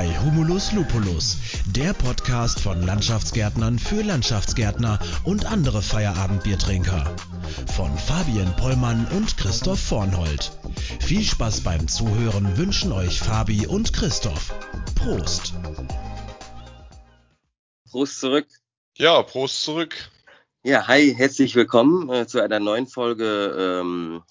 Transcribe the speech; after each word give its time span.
bei 0.00 0.18
Humulus 0.20 0.72
Lupulus, 0.72 1.36
der 1.76 1.92
Podcast 1.92 2.58
von 2.58 2.80
Landschaftsgärtnern 2.80 3.78
für 3.78 4.00
Landschaftsgärtner 4.00 4.98
und 5.24 5.44
andere 5.44 5.82
Feierabendbiertrinker. 5.82 7.14
Von 7.76 7.94
Fabian 7.98 8.56
Pollmann 8.56 9.06
und 9.14 9.36
Christoph 9.36 9.78
Vornhold. 9.78 10.52
Viel 11.00 11.22
Spaß 11.22 11.64
beim 11.64 11.86
Zuhören 11.86 12.56
wünschen 12.56 12.92
euch 12.92 13.20
Fabi 13.20 13.66
und 13.66 13.92
Christoph. 13.92 14.54
Prost! 14.94 15.52
Prost 17.90 18.20
zurück. 18.20 18.46
Ja, 18.96 19.22
Prost 19.22 19.62
zurück. 19.62 20.10
Ja, 20.62 20.88
hi, 20.88 21.14
herzlich 21.14 21.54
willkommen 21.56 22.08
äh, 22.08 22.26
zu 22.26 22.40
einer 22.40 22.58
neuen 22.58 22.86
Folge 22.86 23.82
ähm, 23.82 24.22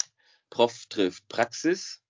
Prof 0.49 0.87
trifft 0.89 1.27
Praxis. 1.27 2.01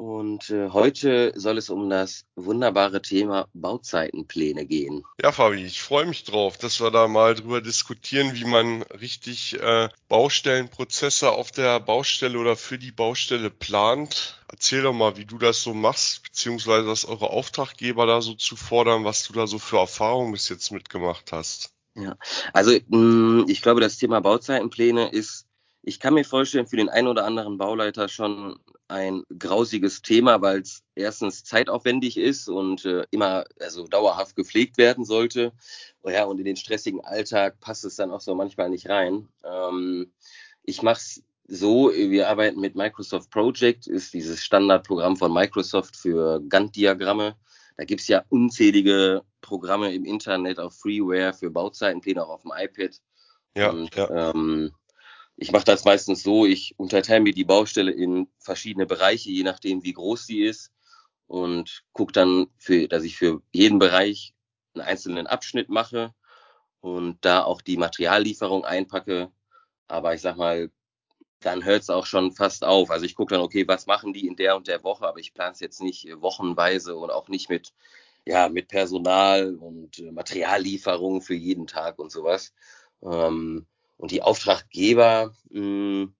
Und 0.00 0.48
äh, 0.48 0.70
heute 0.70 1.30
soll 1.36 1.58
es 1.58 1.68
um 1.68 1.90
das 1.90 2.24
wunderbare 2.34 3.02
Thema 3.02 3.48
Bauzeitenpläne 3.52 4.64
gehen. 4.64 5.04
Ja, 5.20 5.30
Fabi, 5.30 5.62
ich 5.62 5.82
freue 5.82 6.06
mich 6.06 6.24
drauf, 6.24 6.56
dass 6.56 6.80
wir 6.80 6.90
da 6.90 7.06
mal 7.06 7.34
drüber 7.34 7.60
diskutieren, 7.60 8.30
wie 8.32 8.46
man 8.46 8.80
richtig 8.84 9.60
äh, 9.60 9.90
Baustellenprozesse 10.08 11.30
auf 11.30 11.50
der 11.50 11.80
Baustelle 11.80 12.38
oder 12.38 12.56
für 12.56 12.78
die 12.78 12.92
Baustelle 12.92 13.50
plant. 13.50 14.40
Erzähl 14.50 14.80
doch 14.80 14.94
mal, 14.94 15.18
wie 15.18 15.26
du 15.26 15.36
das 15.36 15.60
so 15.62 15.74
machst, 15.74 16.22
beziehungsweise 16.22 16.86
was 16.86 17.04
eure 17.04 17.28
Auftraggeber 17.28 18.06
da 18.06 18.22
so 18.22 18.32
zu 18.32 18.56
fordern, 18.56 19.04
was 19.04 19.24
du 19.24 19.34
da 19.34 19.46
so 19.46 19.58
für 19.58 19.80
Erfahrungen 19.80 20.32
bis 20.32 20.48
jetzt 20.48 20.72
mitgemacht 20.72 21.30
hast. 21.30 21.74
Ja, 21.94 22.16
also 22.54 22.70
mh, 22.70 22.96
mm, 22.96 23.44
ich 23.48 23.60
glaube, 23.60 23.82
das 23.82 23.98
Thema 23.98 24.20
Bauzeitenpläne 24.20 25.10
ist 25.10 25.46
ich 25.82 25.98
kann 25.98 26.12
mir 26.12 26.24
vorstellen, 26.24 26.66
für 26.66 26.76
den 26.76 26.90
einen 26.90 27.08
oder 27.08 27.24
anderen 27.24 27.56
Bauleiter 27.56 28.08
schon 28.08 28.58
ein 28.90 29.22
grausiges 29.38 30.02
Thema, 30.02 30.42
weil 30.42 30.60
es 30.60 30.82
erstens 30.94 31.44
zeitaufwendig 31.44 32.16
ist 32.16 32.48
und 32.48 32.84
äh, 32.84 33.04
immer 33.10 33.44
also 33.60 33.86
dauerhaft 33.86 34.36
gepflegt 34.36 34.78
werden 34.78 35.04
sollte. 35.04 35.52
Oh 36.02 36.10
ja, 36.10 36.24
und 36.24 36.38
in 36.38 36.44
den 36.44 36.56
stressigen 36.56 37.00
Alltag 37.04 37.60
passt 37.60 37.84
es 37.84 37.96
dann 37.96 38.10
auch 38.10 38.20
so 38.20 38.34
manchmal 38.34 38.68
nicht 38.68 38.88
rein. 38.88 39.28
Ähm, 39.44 40.12
ich 40.64 40.82
mache 40.82 40.98
es 40.98 41.22
so, 41.46 41.90
wir 41.92 42.28
arbeiten 42.28 42.60
mit 42.60 42.76
Microsoft 42.76 43.30
Project, 43.30 43.86
ist 43.86 44.14
dieses 44.14 44.42
Standardprogramm 44.42 45.16
von 45.16 45.32
Microsoft 45.32 45.96
für 45.96 46.40
Gantt-Diagramme. 46.48 47.34
Da 47.76 47.84
gibt 47.84 48.02
es 48.02 48.08
ja 48.08 48.24
unzählige 48.28 49.22
Programme 49.40 49.92
im 49.92 50.04
Internet 50.04 50.60
auf 50.60 50.78
Freeware 50.78 51.32
für 51.32 51.50
Bauzeitenpläne, 51.50 52.22
auch 52.22 52.28
auf 52.28 52.42
dem 52.42 52.52
iPad. 52.56 53.00
Ja, 53.56 53.70
und, 53.70 53.94
ja. 53.96 54.30
Ähm, 54.30 54.72
ich 55.40 55.52
mache 55.52 55.64
das 55.64 55.86
meistens 55.86 56.22
so, 56.22 56.44
ich 56.44 56.74
unterteile 56.76 57.20
mir 57.20 57.32
die 57.32 57.46
Baustelle 57.46 57.92
in 57.92 58.28
verschiedene 58.38 58.84
Bereiche, 58.84 59.30
je 59.30 59.42
nachdem, 59.42 59.82
wie 59.82 59.94
groß 59.94 60.26
sie 60.26 60.42
ist 60.42 60.70
und 61.26 61.82
gucke 61.92 62.12
dann, 62.12 62.48
für, 62.58 62.88
dass 62.88 63.04
ich 63.04 63.16
für 63.16 63.40
jeden 63.50 63.78
Bereich 63.78 64.34
einen 64.74 64.84
einzelnen 64.84 65.26
Abschnitt 65.26 65.70
mache 65.70 66.14
und 66.80 67.24
da 67.24 67.42
auch 67.42 67.62
die 67.62 67.78
Materiallieferung 67.78 68.66
einpacke. 68.66 69.32
Aber 69.88 70.12
ich 70.12 70.20
sag 70.20 70.36
mal, 70.36 70.70
dann 71.40 71.64
hört 71.64 71.82
es 71.82 71.90
auch 71.90 72.04
schon 72.04 72.32
fast 72.32 72.62
auf. 72.62 72.90
Also 72.90 73.06
ich 73.06 73.14
gucke 73.14 73.34
dann, 73.34 73.42
okay, 73.42 73.66
was 73.66 73.86
machen 73.86 74.12
die 74.12 74.26
in 74.26 74.36
der 74.36 74.56
und 74.56 74.68
der 74.68 74.84
Woche, 74.84 75.08
aber 75.08 75.20
ich 75.20 75.32
plane 75.32 75.52
es 75.52 75.60
jetzt 75.60 75.80
nicht 75.80 76.06
wochenweise 76.20 76.96
und 76.96 77.10
auch 77.10 77.28
nicht 77.28 77.48
mit, 77.48 77.72
ja, 78.26 78.50
mit 78.50 78.68
Personal 78.68 79.54
und 79.54 80.02
Materiallieferung 80.12 81.22
für 81.22 81.34
jeden 81.34 81.66
Tag 81.66 81.98
und 81.98 82.12
sowas. 82.12 82.52
Ähm, 83.02 83.66
und 84.00 84.10
die 84.10 84.22
Auftraggeber, 84.22 85.34
mh, 85.50 85.60
hm, 85.60 86.14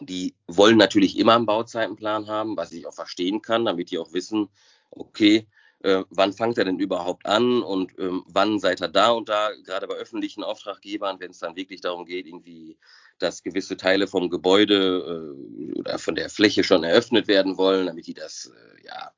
die 0.00 0.34
wollen 0.48 0.76
natürlich 0.76 1.16
immer 1.16 1.36
einen 1.36 1.46
Bauzeitenplan 1.46 2.26
haben, 2.26 2.56
was 2.56 2.72
ich 2.72 2.86
auch 2.86 2.94
verstehen 2.94 3.40
kann, 3.40 3.64
damit 3.64 3.92
die 3.92 3.98
auch 3.98 4.12
wissen, 4.12 4.48
okay, 4.90 5.46
äh, 5.84 6.02
wann 6.10 6.32
fängt 6.32 6.58
er 6.58 6.64
denn 6.64 6.80
überhaupt 6.80 7.26
an 7.26 7.62
und 7.62 7.96
ähm, 7.98 8.24
wann 8.26 8.58
seid 8.58 8.80
ihr 8.82 8.88
da 8.88 9.10
und 9.12 9.28
da, 9.28 9.50
gerade 9.64 9.86
bei 9.86 9.94
öffentlichen 9.94 10.42
Auftraggebern, 10.42 11.20
wenn 11.20 11.30
es 11.30 11.38
dann 11.38 11.54
wirklich 11.54 11.80
darum 11.80 12.04
geht, 12.04 12.26
irgendwie, 12.26 12.78
dass 13.18 13.44
gewisse 13.44 13.76
Teile 13.76 14.08
vom 14.08 14.28
Gebäude 14.28 15.36
äh, 15.76 15.78
oder 15.78 15.98
von 16.00 16.16
der 16.16 16.30
Fläche 16.30 16.64
schon 16.64 16.82
eröffnet 16.82 17.28
werden 17.28 17.56
wollen, 17.56 17.86
damit 17.86 18.08
die 18.08 18.14
das 18.14 18.52
äh, 18.52 18.86
ja 18.86 19.12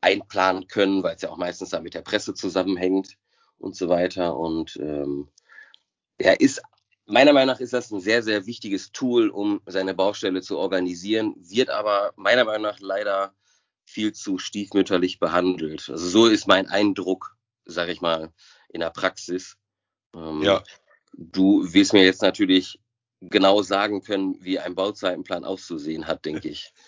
einplanen 0.00 0.66
können, 0.66 1.04
weil 1.04 1.14
es 1.14 1.22
ja 1.22 1.30
auch 1.30 1.36
meistens 1.36 1.70
dann 1.70 1.84
mit 1.84 1.94
der 1.94 2.02
Presse 2.02 2.34
zusammenhängt 2.34 3.16
und 3.58 3.76
so 3.76 3.88
weiter. 3.88 4.36
Und 4.36 4.76
ähm, 4.76 5.28
er 6.18 6.40
ist 6.40 6.60
Meiner 7.10 7.32
Meinung 7.32 7.54
nach 7.54 7.60
ist 7.60 7.72
das 7.72 7.90
ein 7.90 8.00
sehr, 8.00 8.22
sehr 8.22 8.44
wichtiges 8.44 8.92
Tool, 8.92 9.30
um 9.30 9.62
seine 9.64 9.94
Baustelle 9.94 10.42
zu 10.42 10.58
organisieren, 10.58 11.34
wird 11.38 11.70
aber 11.70 12.12
meiner 12.16 12.44
Meinung 12.44 12.62
nach 12.62 12.80
leider 12.80 13.34
viel 13.86 14.12
zu 14.12 14.36
stiefmütterlich 14.36 15.18
behandelt. 15.18 15.88
Also 15.88 16.06
so 16.06 16.26
ist 16.26 16.46
mein 16.46 16.68
Eindruck, 16.68 17.34
sage 17.64 17.92
ich 17.92 18.02
mal, 18.02 18.30
in 18.68 18.80
der 18.80 18.90
Praxis. 18.90 19.56
Ähm, 20.14 20.42
ja. 20.42 20.62
Du 21.14 21.72
wirst 21.72 21.94
mir 21.94 22.04
jetzt 22.04 22.20
natürlich 22.20 22.78
genau 23.22 23.62
sagen 23.62 24.02
können, 24.02 24.36
wie 24.44 24.58
ein 24.58 24.74
Bauzeitenplan 24.74 25.44
auszusehen 25.44 26.06
hat, 26.06 26.24
denke 26.24 26.48
ich. 26.48 26.72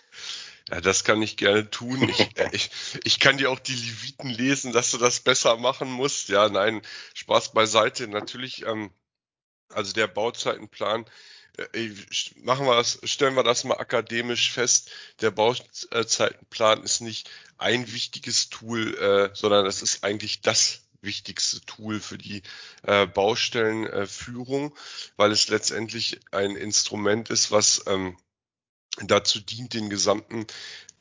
Ja, 0.69 0.81
das 0.81 1.03
kann 1.03 1.21
ich 1.21 1.37
gerne 1.37 1.69
tun. 1.69 2.09
Ich, 2.09 2.29
ich, 2.53 2.71
ich 3.03 3.19
kann 3.19 3.39
dir 3.39 3.51
auch 3.51 3.59
die 3.59 3.75
Leviten 3.75 4.29
lesen, 4.31 4.73
dass 4.73 4.93
du 4.93 4.99
das 4.99 5.19
besser 5.19 5.57
machen 5.57 5.91
musst. 5.91 6.29
Ja, 6.29 6.49
nein, 6.49 6.83
Spaß 7.15 7.55
beiseite. 7.55 8.07
Natürlich 8.07 8.65
ähm, 8.67 8.93
also 9.73 9.93
der 9.93 10.07
Bauzeitenplan, 10.07 11.07
äh, 11.75 11.91
machen 12.37 12.67
wir 12.67 12.77
das, 12.77 13.01
stellen 13.05 13.35
wir 13.35 13.43
das 13.43 13.65
mal 13.65 13.79
akademisch 13.79 14.53
fest. 14.53 14.91
Der 15.21 15.31
Bauzeitenplan 15.31 16.83
ist 16.83 17.01
nicht 17.01 17.31
ein 17.59 17.93
wichtiges 17.93 18.49
Tool, 18.49 18.95
äh, 18.97 19.31
sondern 19.35 19.67
es 19.67 19.83
ist 19.83 20.05
eigentlich 20.05 20.41
das 20.41 20.83
wichtigste 21.03 21.61
Tool 21.63 22.01
für 22.01 22.19
die 22.19 22.43
äh, 22.83 23.07
Baustellenführung, 23.07 24.77
weil 25.17 25.33
es 25.33 25.49
letztendlich 25.49 26.21
ein 26.31 26.57
Instrument 26.57 27.31
ist, 27.31 27.51
was 27.51 27.85
ähm, 27.87 28.17
dazu 29.03 29.41
dient, 29.41 29.75
den 29.75 29.91
gesamten 29.91 30.47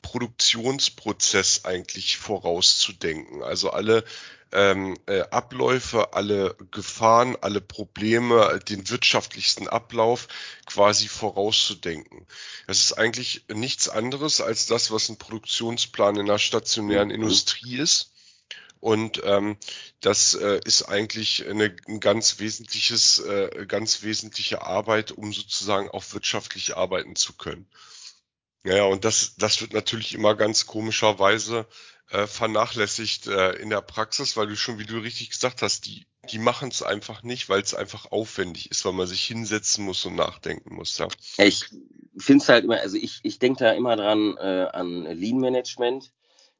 Produktionsprozess 0.02 1.64
eigentlich 1.64 2.16
vorauszudenken. 2.16 3.42
Also 3.42 3.70
alle 3.70 4.04
ähm, 4.52 4.98
äh, 5.06 5.20
Abläufe, 5.30 6.12
alle 6.14 6.56
Gefahren, 6.70 7.36
alle 7.40 7.60
Probleme, 7.60 8.58
den 8.68 8.88
wirtschaftlichsten 8.90 9.68
Ablauf 9.68 10.28
quasi 10.66 11.08
vorauszudenken. 11.08 12.26
Das 12.66 12.78
ist 12.78 12.92
eigentlich 12.94 13.44
nichts 13.48 13.88
anderes 13.88 14.40
als 14.40 14.66
das, 14.66 14.90
was 14.90 15.08
ein 15.08 15.18
Produktionsplan 15.18 16.16
in 16.16 16.26
der 16.26 16.38
stationären 16.38 17.08
mhm. 17.08 17.14
Industrie 17.14 17.76
ist. 17.76 18.09
Und 18.80 19.20
ähm, 19.24 19.58
das 20.00 20.34
äh, 20.34 20.60
ist 20.64 20.84
eigentlich 20.84 21.46
eine 21.46 21.76
ein 21.86 22.00
ganz 22.00 22.40
wesentliches, 22.40 23.18
äh, 23.20 23.66
ganz 23.66 24.02
wesentliche 24.02 24.62
Arbeit, 24.62 25.12
um 25.12 25.32
sozusagen 25.32 25.90
auch 25.90 26.04
wirtschaftlich 26.12 26.76
arbeiten 26.76 27.14
zu 27.14 27.34
können. 27.34 27.68
Ja, 28.64 28.84
und 28.84 29.04
das, 29.04 29.36
das 29.36 29.60
wird 29.60 29.72
natürlich 29.72 30.14
immer 30.14 30.34
ganz 30.34 30.66
komischerweise 30.66 31.66
äh, 32.10 32.26
vernachlässigt 32.26 33.26
äh, 33.26 33.52
in 33.52 33.70
der 33.70 33.80
Praxis, 33.80 34.36
weil 34.36 34.48
du 34.48 34.56
schon, 34.56 34.78
wie 34.78 34.84
du 34.84 34.98
richtig 34.98 35.30
gesagt 35.30 35.62
hast, 35.62 35.86
die, 35.86 36.06
die 36.30 36.38
machen 36.38 36.68
es 36.68 36.82
einfach 36.82 37.22
nicht, 37.22 37.48
weil 37.48 37.62
es 37.62 37.74
einfach 37.74 38.10
aufwendig 38.10 38.70
ist, 38.70 38.84
weil 38.84 38.92
man 38.92 39.06
sich 39.06 39.22
hinsetzen 39.24 39.84
muss 39.84 40.04
und 40.04 40.16
nachdenken 40.16 40.74
muss. 40.74 40.98
Ja. 40.98 41.08
Ich 41.38 41.66
finde 42.18 42.42
es 42.42 42.48
halt 42.48 42.64
immer, 42.64 42.80
also 42.80 42.96
ich, 42.96 43.20
ich 43.22 43.38
denke 43.38 43.64
da 43.64 43.72
immer 43.72 43.96
dran 43.96 44.36
äh, 44.36 44.66
an 44.72 45.04
Lean 45.04 45.38
Management, 45.38 46.12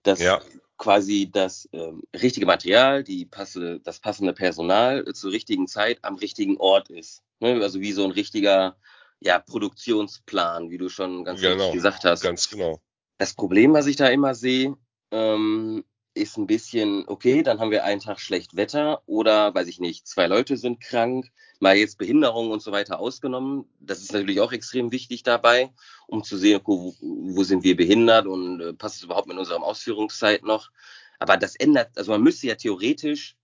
dass 0.03 0.21
ja. 0.21 0.41
quasi 0.78 1.31
das 1.31 1.69
ähm, 1.72 2.03
richtige 2.15 2.47
Material, 2.47 3.05
die 3.05 3.27
passe, 3.27 3.81
das 3.81 4.00
passende 4.00 4.33
Personal 4.33 5.05
zur 5.15 5.33
richtigen 5.33 5.66
Zeit 5.66 5.99
am 6.03 6.16
richtigen 6.16 6.56
Ort 6.59 6.91
ist. 6.91 7.22
Ne? 7.41 7.61
Also 7.62 7.81
wie 7.81 7.93
so 7.93 8.05
ein 8.05 8.11
richtiger 8.11 8.76
ja, 9.20 9.38
Produktionsplan, 9.38 10.70
wie 10.70 10.79
du 10.79 10.88
schon 10.88 11.25
ganz 11.25 11.41
genau, 11.41 11.55
richtig 11.55 11.75
gesagt 11.75 12.05
hast. 12.05 12.23
Ganz 12.23 12.49
genau. 12.49 12.81
Das 13.19 13.35
Problem, 13.35 13.75
was 13.75 13.87
ich 13.87 13.97
da 13.97 14.08
immer 14.08 14.35
sehe, 14.35 14.76
ähm, 15.11 15.85
ist 16.20 16.37
ein 16.37 16.46
bisschen, 16.46 17.05
okay, 17.08 17.43
dann 17.43 17.58
haben 17.58 17.70
wir 17.70 17.84
einen 17.84 18.00
Tag 18.00 18.20
schlecht 18.20 18.56
Wetter 18.56 19.02
oder, 19.06 19.55
weiß 19.55 19.67
ich 19.67 19.81
nicht, 19.81 20.06
zwei 20.06 20.26
Leute 20.26 20.56
sind 20.56 20.81
krank, 20.81 21.31
mal 21.58 21.76
jetzt 21.76 21.99
Behinderung 21.99 22.50
und 22.50 22.62
so 22.62 22.72
weiter 22.72 23.00
ausgenommen. 23.00 23.64
Das 23.81 24.00
ist 24.00 24.12
natürlich 24.12 24.40
auch 24.40 24.52
extrem 24.52 24.93
wichtig 24.93 25.22
dabei, 25.22 25.72
um 26.06 26.22
zu 26.22 26.37
sehen, 26.37 26.61
wo, 26.64 26.94
wo 27.00 27.43
sind 27.43 27.64
wir 27.64 27.76
behindert 27.76 28.26
und 28.26 28.61
äh, 28.61 28.72
passt 28.72 28.96
es 28.96 29.02
überhaupt 29.02 29.28
mit 29.28 29.38
unserer 29.38 29.62
Ausführungszeit 29.62 30.44
noch. 30.44 30.70
Aber 31.19 31.37
das 31.37 31.56
ändert, 31.56 31.96
also 31.96 32.12
man 32.12 32.22
müsste 32.22 32.46
ja 32.46 32.55
theoretisch, 32.55 33.37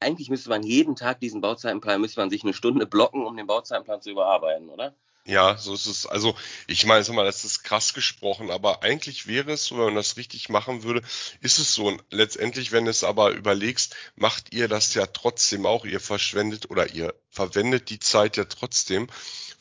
eigentlich 0.00 0.28
müsste 0.28 0.50
man 0.50 0.62
jeden 0.62 0.96
Tag 0.96 1.20
diesen 1.20 1.40
Bauzeitenplan, 1.40 2.00
müsste 2.00 2.20
man 2.20 2.30
sich 2.30 2.42
eine 2.42 2.54
Stunde 2.54 2.86
blocken, 2.86 3.24
um 3.24 3.36
den 3.36 3.46
Bauzeitenplan 3.46 4.02
zu 4.02 4.10
überarbeiten, 4.10 4.68
oder? 4.68 4.94
Ja, 5.24 5.56
so 5.56 5.74
ist 5.74 5.86
es. 5.86 6.06
Also 6.06 6.34
ich 6.66 6.84
meine, 6.84 7.04
sag 7.04 7.14
mal, 7.14 7.24
das 7.24 7.44
ist 7.44 7.62
krass 7.62 7.94
gesprochen, 7.94 8.50
aber 8.50 8.82
eigentlich 8.82 9.28
wäre 9.28 9.52
es 9.52 9.64
so, 9.66 9.76
wenn 9.78 9.84
man 9.86 9.94
das 9.94 10.16
richtig 10.16 10.48
machen 10.48 10.82
würde, 10.82 11.00
ist 11.40 11.58
es 11.58 11.74
so. 11.74 11.86
Und 11.86 12.02
letztendlich, 12.10 12.72
wenn 12.72 12.86
du 12.86 12.90
es 12.90 13.04
aber 13.04 13.30
überlegst, 13.30 13.94
macht 14.16 14.52
ihr 14.52 14.66
das 14.66 14.94
ja 14.94 15.06
trotzdem 15.06 15.64
auch. 15.64 15.84
Ihr 15.84 16.00
verschwendet 16.00 16.70
oder 16.70 16.90
ihr 16.92 17.14
verwendet 17.30 17.90
die 17.90 18.00
Zeit 18.00 18.36
ja 18.36 18.44
trotzdem 18.46 19.08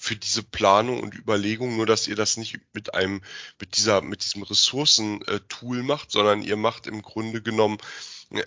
für 0.01 0.15
diese 0.15 0.41
Planung 0.41 0.99
und 0.99 1.13
Überlegung, 1.13 1.77
nur 1.77 1.85
dass 1.85 2.07
ihr 2.07 2.15
das 2.15 2.35
nicht 2.35 2.57
mit 2.73 2.95
einem, 2.95 3.21
mit 3.59 3.77
dieser, 3.77 4.01
mit 4.01 4.23
diesem 4.23 4.41
Ressourcen-Tool 4.41 5.83
macht, 5.83 6.11
sondern 6.11 6.41
ihr 6.41 6.57
macht 6.57 6.87
im 6.87 7.03
Grunde 7.03 7.43
genommen 7.43 7.77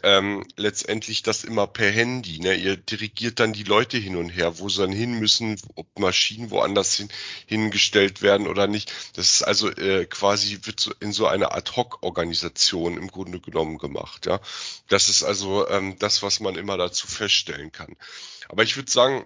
ähm, 0.03 0.45
letztendlich 0.56 1.23
das 1.23 1.45
immer 1.45 1.69
per 1.69 1.93
Handy. 1.93 2.41
Ne? 2.41 2.55
Ihr 2.55 2.77
dirigiert 2.77 3.39
dann 3.39 3.53
die 3.53 3.62
Leute 3.62 3.99
hin 3.99 4.17
und 4.17 4.31
her, 4.31 4.59
wo 4.59 4.69
sie 4.69 4.81
dann 4.81 4.91
hin 4.91 5.21
müssen, 5.21 5.61
ob 5.77 5.87
Maschinen 5.97 6.51
woanders 6.51 6.97
hin, 6.97 7.09
hingestellt 7.47 8.21
werden 8.21 8.49
oder 8.49 8.67
nicht. 8.67 8.93
Das 9.15 9.35
ist 9.35 9.43
also 9.43 9.71
äh, 9.71 10.07
quasi 10.07 10.59
wird 10.65 10.81
so 10.81 10.93
in 10.99 11.12
so 11.12 11.29
einer 11.29 11.55
Ad-Hoc-Organisation 11.55 12.97
im 12.97 13.07
Grunde 13.09 13.39
genommen 13.39 13.79
gemacht. 13.79 14.27
Ja, 14.27 14.41
das 14.89 15.09
ist 15.09 15.23
also 15.23 15.69
ähm, 15.69 16.00
das, 16.00 16.25
was 16.25 16.41
man 16.41 16.57
immer 16.57 16.77
dazu 16.79 17.07
feststellen 17.07 17.71
kann. 17.71 17.95
Aber 18.49 18.65
ich 18.65 18.75
würde 18.75 18.91
sagen, 18.91 19.25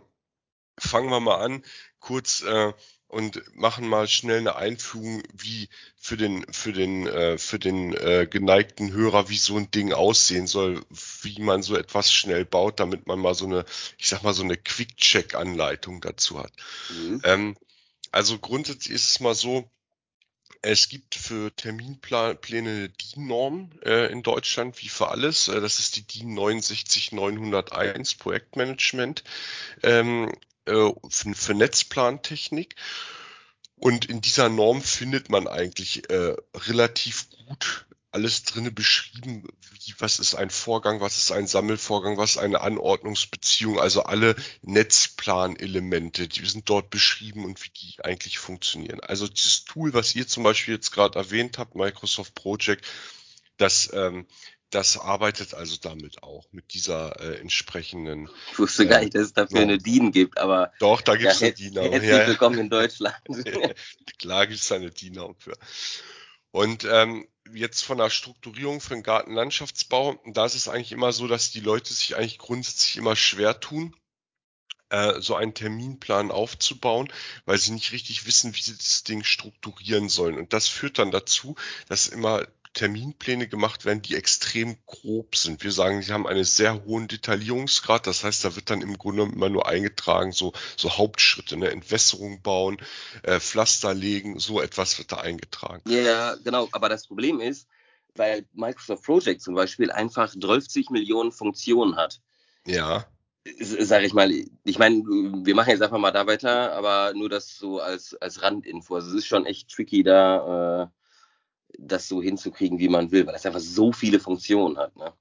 fangen 0.80 1.10
wir 1.10 1.20
mal 1.20 1.36
an, 1.36 1.62
kurz 2.00 2.42
äh, 2.42 2.72
und 3.08 3.42
machen 3.56 3.88
mal 3.88 4.06
schnell 4.06 4.38
eine 4.38 4.56
Einführung, 4.56 5.22
wie 5.32 5.70
für 5.96 6.18
den 6.18 6.44
für 6.52 6.72
den 6.72 7.06
äh, 7.06 7.38
für 7.38 7.58
den 7.58 7.94
äh, 7.94 8.26
geneigten 8.30 8.92
Hörer, 8.92 9.30
wie 9.30 9.38
so 9.38 9.56
ein 9.56 9.70
Ding 9.70 9.92
aussehen 9.94 10.46
soll, 10.46 10.84
wie 11.22 11.40
man 11.40 11.62
so 11.62 11.74
etwas 11.74 12.12
schnell 12.12 12.44
baut, 12.44 12.80
damit 12.80 13.06
man 13.06 13.18
mal 13.18 13.34
so 13.34 13.46
eine, 13.46 13.64
ich 13.96 14.08
sag 14.08 14.22
mal 14.22 14.34
so 14.34 14.42
eine 14.42 14.58
Quick-Check-Anleitung 14.58 16.02
dazu 16.02 16.38
hat. 16.38 16.52
Mhm. 16.90 17.20
Ähm, 17.24 17.56
also 18.12 18.38
grundsätzlich 18.38 18.94
ist 18.94 19.08
es 19.08 19.20
mal 19.20 19.34
so, 19.34 19.70
es 20.60 20.88
gibt 20.88 21.14
für 21.14 21.54
Terminpläne 21.54 22.70
eine 22.70 22.88
DIN-Norm 22.88 23.70
äh, 23.84 24.10
in 24.10 24.22
Deutschland, 24.22 24.82
wie 24.82 24.88
für 24.88 25.08
alles. 25.08 25.48
Äh, 25.48 25.60
das 25.60 25.78
ist 25.78 25.96
die 25.96 26.02
DIN 26.02 26.34
69901 26.34 28.16
Projektmanagement. 28.16 29.24
Ähm, 29.82 30.32
äh, 30.68 30.92
für, 31.08 31.34
für 31.34 31.54
Netzplantechnik. 31.54 32.76
Und 33.76 34.06
in 34.06 34.20
dieser 34.20 34.48
Norm 34.48 34.82
findet 34.82 35.30
man 35.30 35.46
eigentlich 35.46 36.10
äh, 36.10 36.36
relativ 36.54 37.28
gut 37.30 37.86
alles 38.10 38.42
drinne 38.42 38.70
beschrieben, 38.70 39.44
wie, 39.84 39.94
was 39.98 40.18
ist 40.18 40.34
ein 40.34 40.50
Vorgang, 40.50 41.00
was 41.00 41.18
ist 41.18 41.30
ein 41.30 41.46
Sammelvorgang, 41.46 42.16
was 42.16 42.32
ist 42.32 42.38
eine 42.38 42.62
Anordnungsbeziehung, 42.62 43.78
also 43.78 44.02
alle 44.02 44.34
Netzplanelemente, 44.62 46.26
die 46.26 46.46
sind 46.46 46.68
dort 46.70 46.90
beschrieben 46.90 47.44
und 47.44 47.62
wie 47.62 47.70
die 47.70 48.04
eigentlich 48.04 48.38
funktionieren. 48.38 49.00
Also 49.00 49.28
dieses 49.28 49.64
Tool, 49.64 49.92
was 49.92 50.14
ihr 50.14 50.26
zum 50.26 50.42
Beispiel 50.42 50.74
jetzt 50.74 50.90
gerade 50.90 51.18
erwähnt 51.18 51.58
habt, 51.58 51.74
Microsoft 51.74 52.34
Project, 52.34 52.86
das 53.58 53.90
ähm, 53.92 54.26
das 54.70 54.98
arbeitet 54.98 55.54
also 55.54 55.76
damit 55.80 56.22
auch, 56.22 56.46
mit 56.52 56.74
dieser 56.74 57.20
äh, 57.20 57.40
entsprechenden. 57.40 58.28
Ich 58.52 58.58
wusste 58.58 58.86
gar 58.86 59.00
nicht, 59.00 59.14
dass 59.14 59.22
es 59.22 59.32
dafür 59.32 59.60
eine 59.60 59.78
DIN 59.78 60.12
gibt, 60.12 60.38
aber. 60.38 60.72
Doch, 60.78 61.00
da 61.00 61.16
gibt 61.16 61.32
es 61.32 61.40
ja, 61.40 61.46
eine 61.46 61.54
DIN. 61.54 61.74
Herzlich 61.74 62.10
ja, 62.10 62.26
willkommen 62.26 62.58
in 62.58 62.70
Deutschland. 62.70 63.16
Klar 64.18 64.46
gibt 64.46 64.60
es 64.60 64.72
eine 64.72 64.90
DIN 64.90 65.18
auch 65.18 65.34
für. 65.38 65.56
Und 66.50 66.84
ähm, 66.90 67.28
jetzt 67.52 67.82
von 67.82 67.98
der 67.98 68.10
Strukturierung 68.10 68.80
für 68.80 68.94
den 68.94 69.02
Gartenlandschaftsbau, 69.02 70.20
da 70.26 70.46
ist 70.46 70.54
es 70.54 70.68
eigentlich 70.68 70.92
immer 70.92 71.12
so, 71.12 71.28
dass 71.28 71.50
die 71.50 71.60
Leute 71.60 71.92
sich 71.92 72.16
eigentlich 72.16 72.38
grundsätzlich 72.38 72.96
immer 72.96 73.16
schwer 73.16 73.60
tun, 73.60 73.94
äh, 74.90 75.20
so 75.20 75.34
einen 75.34 75.54
Terminplan 75.54 76.30
aufzubauen, 76.30 77.12
weil 77.44 77.58
sie 77.58 77.72
nicht 77.72 77.92
richtig 77.92 78.26
wissen, 78.26 78.54
wie 78.54 78.62
sie 78.62 78.76
das 78.76 79.04
Ding 79.04 79.24
strukturieren 79.24 80.08
sollen. 80.08 80.38
Und 80.38 80.52
das 80.52 80.68
führt 80.68 80.98
dann 80.98 81.10
dazu, 81.10 81.56
dass 81.88 82.06
immer 82.06 82.46
Terminpläne 82.78 83.48
gemacht 83.48 83.84
werden, 83.84 84.02
die 84.02 84.14
extrem 84.14 84.76
grob 84.86 85.34
sind. 85.34 85.64
Wir 85.64 85.72
sagen, 85.72 86.00
sie 86.00 86.12
haben 86.12 86.28
einen 86.28 86.44
sehr 86.44 86.84
hohen 86.84 87.08
Detaillierungsgrad. 87.08 88.06
Das 88.06 88.22
heißt, 88.22 88.44
da 88.44 88.54
wird 88.54 88.70
dann 88.70 88.82
im 88.82 88.96
Grunde 88.96 89.24
immer 89.24 89.48
nur 89.48 89.66
eingetragen, 89.66 90.30
so, 90.30 90.52
so 90.76 90.96
Hauptschritte, 90.96 91.56
ne? 91.56 91.72
Entwässerung 91.72 92.40
bauen, 92.40 92.78
äh, 93.24 93.40
Pflaster 93.40 93.94
legen, 93.94 94.38
so 94.38 94.60
etwas 94.60 94.96
wird 94.96 95.10
da 95.10 95.16
eingetragen. 95.16 95.82
Ja, 95.90 96.36
genau. 96.36 96.68
Aber 96.70 96.88
das 96.88 97.08
Problem 97.08 97.40
ist, 97.40 97.66
weil 98.14 98.46
Microsoft 98.52 99.02
Project 99.02 99.42
zum 99.42 99.56
Beispiel 99.56 99.90
einfach 99.90 100.32
12 100.32 100.90
Millionen 100.90 101.32
Funktionen 101.32 101.96
hat. 101.96 102.20
Ja. 102.64 103.06
Sag 103.60 104.04
ich 104.04 104.14
mal, 104.14 104.30
ich 104.30 104.78
meine, 104.78 104.98
wir 104.98 105.54
machen 105.56 105.70
jetzt 105.70 105.82
einfach 105.82 105.98
mal 105.98 106.12
da 106.12 106.28
weiter, 106.28 106.74
aber 106.74 107.12
nur 107.14 107.28
das 107.28 107.56
so 107.56 107.80
als, 107.80 108.14
als 108.14 108.42
Randinfo. 108.42 108.94
Also 108.94 109.08
es 109.08 109.14
ist 109.14 109.26
schon 109.26 109.46
echt 109.46 109.68
tricky, 109.68 110.04
da 110.04 110.84
äh, 110.84 110.97
das 111.78 112.08
so 112.08 112.22
hinzukriegen, 112.22 112.78
wie 112.78 112.88
man 112.88 113.10
will, 113.10 113.26
weil 113.26 113.34
es 113.34 113.46
einfach 113.46 113.60
so 113.60 113.92
viele 113.92 114.20
Funktionen 114.20 114.78
hat. 114.78 114.96
Ne? 114.96 115.12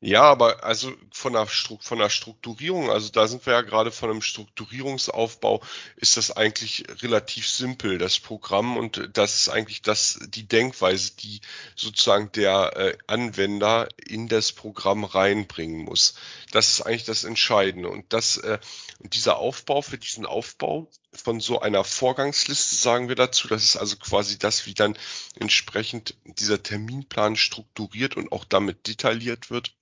Ja, 0.00 0.22
aber 0.22 0.62
also 0.62 0.92
von 1.10 1.32
der, 1.32 1.46
von 1.46 1.98
der 1.98 2.08
Strukturierung, 2.08 2.88
also 2.88 3.10
da 3.10 3.26
sind 3.26 3.44
wir 3.46 3.54
ja 3.54 3.62
gerade 3.62 3.90
von 3.90 4.10
einem 4.10 4.22
Strukturierungsaufbau, 4.22 5.60
ist 5.96 6.16
das 6.16 6.30
eigentlich 6.30 6.84
relativ 7.02 7.48
simpel, 7.48 7.98
das 7.98 8.20
Programm 8.20 8.76
und 8.76 9.10
das 9.14 9.34
ist 9.34 9.48
eigentlich 9.48 9.82
das, 9.82 10.20
die 10.28 10.46
Denkweise, 10.46 11.16
die 11.16 11.40
sozusagen 11.74 12.30
der 12.30 12.76
äh, 12.76 12.98
Anwender 13.08 13.88
in 13.96 14.28
das 14.28 14.52
Programm 14.52 15.02
reinbringen 15.02 15.84
muss. 15.84 16.14
Das 16.52 16.68
ist 16.68 16.82
eigentlich 16.82 17.04
das 17.04 17.24
Entscheidende 17.24 17.88
und 17.88 18.12
das, 18.12 18.36
äh, 18.36 18.60
und 19.00 19.16
dieser 19.16 19.38
Aufbau 19.38 19.82
für 19.82 19.98
diesen 19.98 20.26
Aufbau 20.26 20.88
von 21.12 21.40
so 21.40 21.60
einer 21.60 21.84
Vorgangsliste 21.84 22.76
sagen 22.76 23.08
wir 23.08 23.16
dazu, 23.16 23.48
das 23.48 23.64
ist 23.64 23.76
also 23.76 23.96
quasi 23.96 24.38
das, 24.38 24.66
wie 24.66 24.74
dann 24.74 24.96
entsprechend 25.36 26.16
dieser 26.24 26.62
Terminplan 26.62 27.36
strukturiert 27.36 28.16
und 28.16 28.32
auch 28.32 28.44
damit 28.44 28.86
detailliert 28.86 29.50
wird 29.50 29.74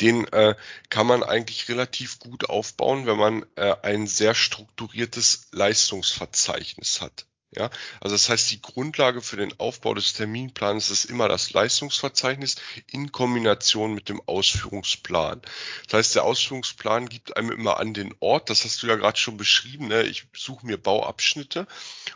den 0.00 0.26
äh, 0.28 0.54
kann 0.90 1.06
man 1.06 1.22
eigentlich 1.22 1.68
relativ 1.68 2.18
gut 2.18 2.48
aufbauen, 2.48 3.06
wenn 3.06 3.16
man 3.16 3.46
äh, 3.56 3.74
ein 3.82 4.06
sehr 4.06 4.34
strukturiertes 4.34 5.48
Leistungsverzeichnis 5.52 7.00
hat. 7.00 7.27
Ja, 7.50 7.70
also 8.00 8.14
das 8.14 8.28
heißt, 8.28 8.50
die 8.50 8.60
Grundlage 8.60 9.22
für 9.22 9.38
den 9.38 9.58
Aufbau 9.58 9.94
des 9.94 10.12
Terminplans 10.12 10.90
ist 10.90 11.06
immer 11.06 11.28
das 11.28 11.50
Leistungsverzeichnis 11.50 12.56
in 12.86 13.10
Kombination 13.10 13.94
mit 13.94 14.10
dem 14.10 14.20
Ausführungsplan. 14.26 15.40
Das 15.86 15.98
heißt, 15.98 16.14
der 16.16 16.24
Ausführungsplan 16.24 17.08
gibt 17.08 17.38
einem 17.38 17.50
immer 17.50 17.78
an 17.78 17.94
den 17.94 18.14
Ort, 18.20 18.50
das 18.50 18.64
hast 18.64 18.82
du 18.82 18.86
ja 18.86 18.96
gerade 18.96 19.18
schon 19.18 19.38
beschrieben, 19.38 19.88
ne? 19.88 20.02
ich 20.02 20.26
suche 20.36 20.66
mir 20.66 20.76
Bauabschnitte 20.76 21.66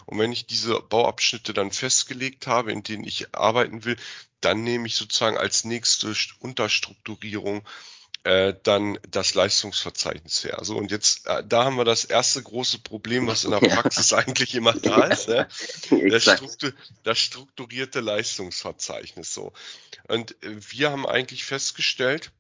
und 0.05 0.19
wenn 0.19 0.32
ich 0.32 0.44
diese 0.44 0.81
Bauabschnitte 0.81 1.55
dann 1.55 1.73
festgelegt 1.73 2.46
habe, 2.46 2.70
in 2.70 2.82
denen 2.82 3.05
ich 3.05 3.34
arbeiten 3.34 3.87
will, 3.87 3.96
dann 4.43 4.62
nehme 4.62 4.87
ich 4.87 4.96
sozusagen 4.96 5.38
als 5.38 5.64
nächste 5.64 6.14
Unterstrukturierung 6.40 7.67
äh, 8.24 8.54
dann 8.62 8.98
das 9.08 9.34
Leistungsverzeichnis 9.34 10.44
her. 10.44 10.58
So, 10.62 10.76
und 10.76 10.90
jetzt, 10.90 11.26
äh, 11.26 11.42
da 11.44 11.64
haben 11.64 11.76
wir 11.76 11.84
das 11.84 12.04
erste 12.04 12.42
große 12.42 12.78
Problem, 12.78 13.26
was 13.26 13.44
in 13.44 13.50
der 13.50 13.58
Praxis 13.69 14.10
ja. 14.10 14.19
eigentlich 14.19 14.55
immer 14.55 14.72
da 14.81 15.06
ist. 15.06 15.29
Ne? 15.29 15.48
Das, 16.08 16.22
Struktur, 16.22 16.72
das, 17.02 17.19
strukturierte 17.19 18.00
Leistungsverzeichnis. 18.00 19.34
So. 19.34 19.52
Und 20.06 20.41
äh, 20.44 20.56
wir 20.70 20.91
haben 20.91 21.06
eigentlich 21.06 21.44
festgestellt, 21.44 22.31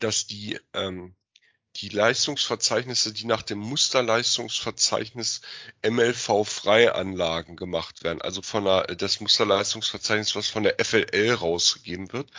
dass 0.00 0.26
die, 0.26 0.58
ähm, 0.74 1.14
die 1.76 1.88
Leistungsverzeichnisse, 1.88 3.12
die 3.12 3.26
nach 3.26 3.42
dem 3.42 3.58
Musterleistungsverzeichnis 3.58 5.40
MLV-Freianlagen 5.82 7.54
gemacht 7.54 8.02
werden, 8.02 8.20
also 8.22 8.42
von 8.42 8.64
der, 8.64 8.82
das 8.96 9.20
Musterleistungsverzeichnis, 9.20 10.34
was 10.34 10.48
von 10.48 10.64
der 10.64 10.84
FLL 10.84 11.32
rausgegeben 11.34 12.12
wird, 12.12 12.30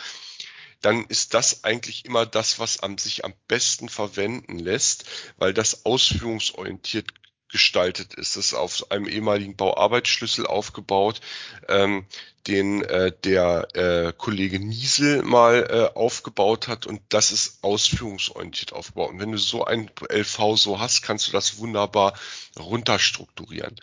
dann 0.82 1.06
ist 1.06 1.34
das 1.34 1.64
eigentlich 1.64 2.04
immer 2.04 2.26
das, 2.26 2.58
was 2.58 2.80
am, 2.80 2.98
sich 2.98 3.24
am 3.24 3.32
besten 3.48 3.88
verwenden 3.88 4.58
lässt, 4.58 5.04
weil 5.38 5.54
das 5.54 5.86
ausführungsorientiert 5.86 7.14
gestaltet 7.52 8.14
ist. 8.14 8.36
Es 8.36 8.46
ist 8.46 8.54
auf 8.54 8.90
einem 8.90 9.06
ehemaligen 9.06 9.54
Bauarbeitsschlüssel 9.54 10.46
aufgebaut, 10.46 11.20
ähm, 11.68 12.06
den 12.48 12.82
äh, 12.82 13.12
der 13.22 13.68
äh, 13.74 14.12
Kollege 14.16 14.58
Niesel 14.58 15.22
mal 15.22 15.68
äh, 15.94 15.96
aufgebaut 15.96 16.66
hat 16.66 16.86
und 16.86 17.00
das 17.10 17.30
ist 17.30 17.62
ausführungsorientiert 17.62 18.72
aufgebaut. 18.72 19.10
Und 19.10 19.20
wenn 19.20 19.30
du 19.30 19.38
so 19.38 19.64
ein 19.64 19.90
LV 20.10 20.56
so 20.56 20.80
hast, 20.80 21.02
kannst 21.02 21.28
du 21.28 21.32
das 21.32 21.58
wunderbar 21.58 22.14
runterstrukturieren 22.58 23.76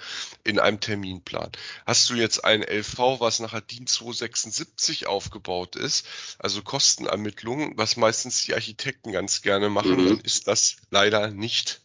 in 0.44 0.60
einem 0.60 0.82
Terminplan. 0.82 1.52
Hast 1.86 2.10
du 2.10 2.16
jetzt 2.16 2.44
ein 2.44 2.62
LV, 2.62 3.20
was 3.20 3.40
nachher 3.40 3.62
DIN 3.62 3.88
276 3.88 5.08
aufgebaut 5.08 5.78
ist, 5.78 6.06
also 6.38 6.62
Kostenermittlungen, 6.62 7.78
was 7.78 7.96
meistens 7.96 8.44
die 8.44 8.56
Architekten 8.56 9.14
ganz 9.14 9.42
gerne 9.42 9.70
machen, 9.70 10.04
mhm. 10.04 10.10
dann 10.10 10.20
ist 10.20 10.48
das 10.48 10.78
leider 10.90 11.30
nicht 11.30 11.82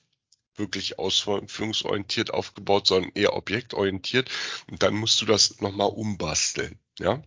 wirklich 0.56 0.98
ausführungsorientiert 0.98 2.32
aufgebaut, 2.32 2.86
sondern 2.86 3.12
eher 3.14 3.34
objektorientiert. 3.34 4.30
Und 4.70 4.82
dann 4.82 4.94
musst 4.94 5.20
du 5.20 5.26
das 5.26 5.60
nochmal 5.60 5.88
umbasteln. 5.88 6.78
Ja. 6.98 7.22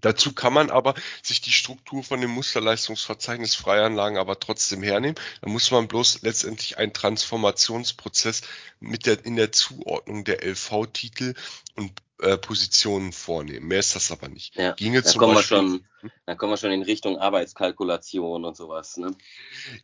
Dazu 0.00 0.32
kann 0.34 0.52
man 0.52 0.70
aber 0.70 0.94
sich 1.22 1.40
die 1.40 1.52
Struktur 1.52 2.02
von 2.02 2.20
dem 2.20 2.30
Musterleistungsverzeichnis 2.30 3.54
Freianlagen 3.54 4.18
aber 4.18 4.38
trotzdem 4.38 4.82
hernehmen. 4.82 5.16
Da 5.40 5.48
muss 5.48 5.70
man 5.70 5.88
bloß 5.88 6.20
letztendlich 6.22 6.76
einen 6.76 6.92
Transformationsprozess 6.92 8.42
mit 8.78 9.06
der, 9.06 9.24
in 9.24 9.36
der 9.36 9.52
Zuordnung 9.52 10.24
der 10.24 10.44
LV-Titel 10.44 11.34
und 11.76 11.92
äh, 12.18 12.36
Positionen 12.38 13.12
vornehmen. 13.12 13.68
Mehr 13.68 13.80
ist 13.80 13.94
das 13.94 14.10
aber 14.10 14.28
nicht. 14.28 14.56
Ja, 14.56 14.72
Ginge 14.72 15.02
da, 15.02 15.12
kommen 15.12 15.34
Beispiel, 15.34 15.56
wir 15.56 15.68
schon, 15.68 15.84
dann 16.26 16.38
kommen 16.38 16.52
wir 16.52 16.56
schon 16.56 16.72
in 16.72 16.82
Richtung 16.82 17.18
Arbeitskalkulation 17.18 18.44
und 18.44 18.56
sowas. 18.56 18.96
Ne? 18.96 19.14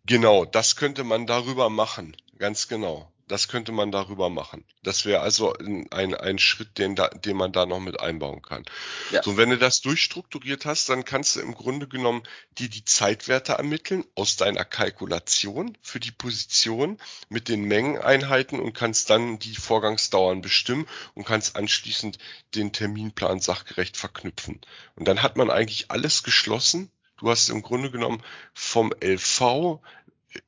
Genau, 0.06 0.44
das 0.44 0.76
könnte 0.76 1.04
man 1.04 1.26
darüber 1.26 1.68
machen. 1.70 2.16
Ganz 2.42 2.66
genau. 2.66 3.08
das 3.28 3.46
könnte 3.46 3.70
man 3.70 3.92
darüber 3.92 4.28
machen. 4.28 4.64
Das 4.82 5.04
wäre 5.04 5.20
also 5.20 5.54
ein, 5.54 5.86
ein 5.92 6.38
Schritt, 6.40 6.76
den, 6.76 6.96
da, 6.96 7.06
den 7.08 7.36
man 7.36 7.52
da 7.52 7.66
noch 7.66 7.78
mit 7.78 8.00
einbauen 8.00 8.42
kann. 8.42 8.64
Ja. 9.12 9.22
So, 9.22 9.36
wenn 9.36 9.50
du 9.50 9.58
das 9.58 9.80
durchstrukturiert 9.80 10.66
hast, 10.66 10.88
dann 10.88 11.04
kannst 11.04 11.36
du 11.36 11.40
im 11.40 11.54
Grunde 11.54 11.86
genommen 11.86 12.24
dir 12.58 12.68
die 12.68 12.84
Zeitwerte 12.84 13.52
ermitteln 13.52 14.04
aus 14.16 14.34
deiner 14.36 14.64
Kalkulation 14.64 15.78
für 15.82 16.00
die 16.00 16.10
Position 16.10 16.98
mit 17.28 17.48
den 17.48 17.62
Mengeneinheiten 17.62 18.58
und 18.58 18.72
kannst 18.72 19.08
dann 19.08 19.38
die 19.38 19.54
Vorgangsdauern 19.54 20.42
bestimmen 20.42 20.88
und 21.14 21.24
kannst 21.24 21.54
anschließend 21.54 22.18
den 22.56 22.72
Terminplan 22.72 23.38
sachgerecht 23.38 23.96
verknüpfen. 23.96 24.60
Und 24.96 25.06
dann 25.06 25.22
hat 25.22 25.36
man 25.36 25.48
eigentlich 25.48 25.92
alles 25.92 26.24
geschlossen. 26.24 26.90
Du 27.18 27.30
hast 27.30 27.50
im 27.50 27.62
Grunde 27.62 27.92
genommen 27.92 28.20
vom 28.52 28.92
LV 29.00 29.80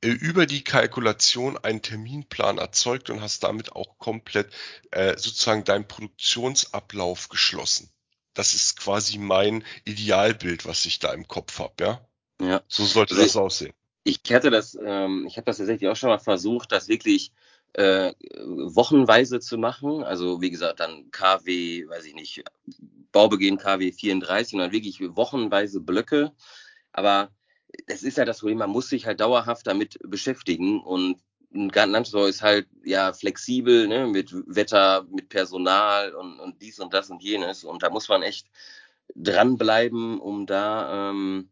über 0.00 0.46
die 0.46 0.64
Kalkulation 0.64 1.58
einen 1.58 1.82
Terminplan 1.82 2.58
erzeugt 2.58 3.10
und 3.10 3.20
hast 3.20 3.42
damit 3.42 3.72
auch 3.72 3.98
komplett 3.98 4.50
äh, 4.90 5.16
sozusagen 5.16 5.64
deinen 5.64 5.86
Produktionsablauf 5.86 7.28
geschlossen. 7.28 7.90
Das 8.32 8.54
ist 8.54 8.78
quasi 8.78 9.18
mein 9.18 9.64
Idealbild, 9.84 10.66
was 10.66 10.84
ich 10.86 10.98
da 10.98 11.12
im 11.12 11.28
Kopf 11.28 11.58
habe, 11.58 11.74
ja? 11.80 12.08
Ja. 12.40 12.62
So 12.68 12.84
sollte 12.84 13.14
also 13.14 13.24
das 13.24 13.36
aussehen. 13.36 13.74
Ich 14.02 14.20
hatte 14.30 14.50
das, 14.50 14.76
ähm, 14.84 15.26
ich 15.26 15.36
habe 15.36 15.46
das 15.46 15.58
tatsächlich 15.58 15.88
auch 15.88 15.96
schon 15.96 16.10
mal 16.10 16.18
versucht, 16.18 16.72
das 16.72 16.88
wirklich 16.88 17.32
äh, 17.74 18.12
wochenweise 18.44 19.40
zu 19.40 19.56
machen. 19.56 20.02
Also 20.02 20.40
wie 20.40 20.50
gesagt, 20.50 20.80
dann 20.80 21.10
KW, 21.10 21.88
weiß 21.88 22.04
ich 22.06 22.14
nicht, 22.14 22.44
Baubeginn 23.12 23.58
KW 23.58 23.92
34 23.92 24.54
und 24.54 24.60
dann 24.60 24.72
wirklich 24.72 25.00
wochenweise 25.00 25.80
Blöcke. 25.80 26.32
Aber 26.92 27.30
das 27.86 28.02
ist 28.02 28.18
ja 28.18 28.24
das 28.24 28.40
Problem, 28.40 28.58
man 28.58 28.70
muss 28.70 28.88
sich 28.88 29.06
halt 29.06 29.20
dauerhaft 29.20 29.66
damit 29.66 29.98
beschäftigen 30.02 30.80
und 30.80 31.20
ein 31.54 31.68
Gartenlandbau 31.68 32.26
ist 32.26 32.42
halt 32.42 32.66
ja 32.84 33.12
flexibel, 33.12 33.86
ne, 33.86 34.06
mit 34.06 34.32
Wetter, 34.46 35.06
mit 35.10 35.28
Personal 35.28 36.14
und, 36.14 36.40
und 36.40 36.60
dies 36.60 36.80
und 36.80 36.92
das 36.92 37.10
und 37.10 37.22
jenes. 37.22 37.64
Und 37.64 37.82
da 37.82 37.90
muss 37.90 38.08
man 38.08 38.22
echt 38.22 38.48
dranbleiben, 39.14 40.18
um 40.20 40.46
da 40.46 41.10
ähm, 41.10 41.50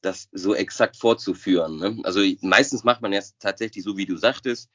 das 0.00 0.28
so 0.32 0.54
exakt 0.54 0.96
vorzuführen. 0.96 1.76
Ne? 1.76 2.00
Also 2.04 2.20
meistens 2.40 2.84
macht 2.84 3.02
man 3.02 3.12
jetzt 3.12 3.36
tatsächlich 3.38 3.84
so, 3.84 3.96
wie 3.96 4.06
du 4.06 4.16
sagtest, 4.16 4.70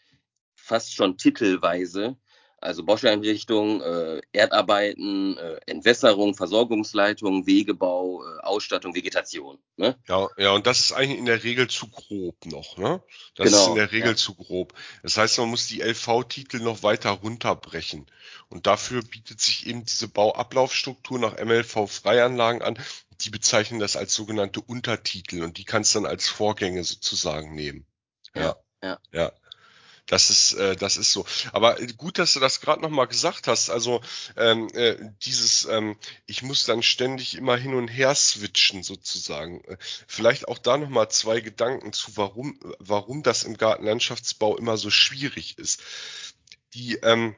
fast 0.55 0.93
schon 0.93 1.17
titelweise 1.17 2.17
also 2.62 2.84
Bosch-Einrichtung, 2.84 3.82
äh, 3.82 4.22
Erdarbeiten, 4.32 5.38
äh, 5.38 5.60
Entwässerung, 5.66 6.36
Versorgungsleitung, 6.36 7.46
Wegebau, 7.48 8.24
äh, 8.24 8.39
Ausstattung, 8.42 8.96
Vegetation. 8.96 9.60
Ne? 9.78 9.98
Ja, 10.08 10.28
ja, 10.38 10.51
und 10.51 10.68
das 10.68 10.80
ist 10.80 10.92
eigentlich 10.92 11.20
in 11.20 11.25
der 11.25 11.44
Regel 11.44 11.68
zu 11.68 11.88
grob 11.88 12.46
noch. 12.46 12.78
Ne? 12.78 13.01
Das 13.36 13.48
genau, 13.48 13.62
ist 13.62 13.68
in 13.70 13.75
der 13.75 13.92
Regel 13.92 14.12
ja. 14.12 14.16
zu 14.16 14.36
grob. 14.36 14.74
Das 15.04 15.18
heißt, 15.18 15.38
man 15.39 15.50
muss 15.50 15.68
die 15.68 15.82
LV-Titel 15.82 16.60
noch 16.60 16.84
weiter 16.84 17.12
runterbrechen. 17.12 18.06
Und 18.50 18.68
dafür 18.68 19.04
bietet 19.04 19.39
sich 19.39 19.68
eben 19.68 19.86
diese 19.86 20.08
Bauablaufstruktur 20.08 21.20
nach 21.20 21.38
MLV-Freianlagen 21.38 22.62
an. 22.62 22.78
Die 23.22 23.30
bezeichnen 23.30 23.80
das 23.80 23.96
als 23.96 24.13
sogenannte 24.13 24.62
Untertitel 24.62 25.44
und 25.44 25.58
die 25.58 25.66
kannst 25.66 25.94
du 25.94 26.00
dann 26.00 26.10
als 26.10 26.30
Vorgänge 26.30 26.84
sozusagen 26.84 27.54
nehmen. 27.54 27.86
Ja, 28.34 28.56
ja. 28.82 29.00
ja. 29.12 29.32
Das 30.10 30.32
ist, 30.32 30.54
äh, 30.54 30.75
das 30.75 30.98
ist 30.98 31.13
so. 31.13 31.24
Aber 31.54 31.75
gut, 31.98 32.18
dass 32.18 32.34
du 32.34 32.39
das 32.39 32.62
gerade 32.62 32.82
nochmal 32.82 33.08
gesagt 33.08 33.46
hast. 33.46 33.70
Also 33.70 34.01
ähm, 34.36 34.68
äh, 34.74 34.96
dieses, 35.22 35.66
ähm, 35.66 35.98
ich 36.25 36.42
muss 36.42 36.66
dann 36.66 36.82
ständig 36.82 37.36
immer 37.36 37.56
hin 37.56 37.75
und 37.75 37.88
her 37.89 38.16
switchen 38.16 38.82
sozusagen. 38.82 39.63
Äh, 39.66 39.78
vielleicht 40.08 40.48
auch 40.48 40.58
da 40.58 40.78
nochmal 40.78 41.12
zwei 41.12 41.42
Gedanken 41.42 41.94
zu, 41.94 42.18
warum, 42.18 42.60
warum 42.80 43.22
das 43.22 43.44
im 43.44 43.56
Gartenlandschaftsbau 43.56 44.58
immer 44.58 44.78
so 44.78 44.89
schwierig 44.89 45.60
ist. 45.60 45.84
Die 46.74 46.96
ähm, 46.96 47.36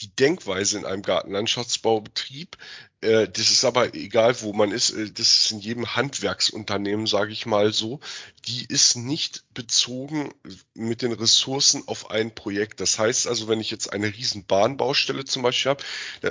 die 0.00 0.14
Denkweise 0.14 0.78
in 0.78 0.84
einem 0.84 1.02
Gartenlandschaftsbaubetrieb, 1.02 2.56
äh, 3.00 3.28
das 3.28 3.50
ist 3.50 3.64
aber 3.64 3.94
egal, 3.94 4.40
wo 4.42 4.52
man 4.52 4.72
ist, 4.72 4.90
äh, 4.90 5.10
das 5.10 5.38
ist 5.38 5.50
in 5.52 5.60
jedem 5.60 5.94
Handwerksunternehmen, 5.94 7.06
sage 7.06 7.32
ich 7.32 7.46
mal 7.46 7.72
so, 7.72 8.00
die 8.46 8.64
ist 8.64 8.96
nicht 8.96 9.44
bezogen 9.54 10.34
mit 10.74 11.02
den 11.02 11.12
Ressourcen 11.12 11.84
auf 11.86 12.10
ein 12.10 12.34
Projekt. 12.34 12.80
Das 12.80 12.98
heißt 12.98 13.28
also, 13.28 13.46
wenn 13.48 13.60
ich 13.60 13.70
jetzt 13.70 13.92
eine 13.92 14.08
riesen 14.08 14.46
Bahnbaustelle 14.46 15.24
zum 15.24 15.42
Beispiel 15.42 15.70
habe 15.70 15.84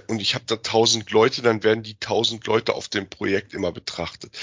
und 0.08 0.22
ich 0.22 0.36
habe 0.36 0.46
da 0.46 0.58
tausend 0.58 1.12
Leute, 1.12 1.42
dann 1.42 1.64
werden 1.64 1.84
die 1.84 2.00
tausend 2.00 2.46
Leute 2.48 2.74
auf 2.74 2.90
dem 2.90 3.10
Projekt 3.10 3.54
immer 3.54 3.72
betrachtet. 3.72 4.38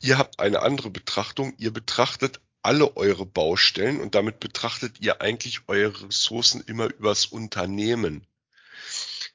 Ihr 0.00 0.18
habt 0.18 0.40
eine 0.40 0.62
andere 0.62 0.90
Betrachtung, 0.90 1.54
ihr 1.58 1.72
betrachtet 1.72 2.40
alle 2.62 2.96
eure 2.96 3.24
Baustellen 3.24 4.00
und 4.00 4.14
damit 4.14 4.40
betrachtet 4.40 5.00
ihr 5.00 5.20
eigentlich 5.20 5.60
eure 5.68 6.08
Ressourcen 6.08 6.60
immer 6.66 6.86
übers 6.86 7.26
Unternehmen. 7.26 8.26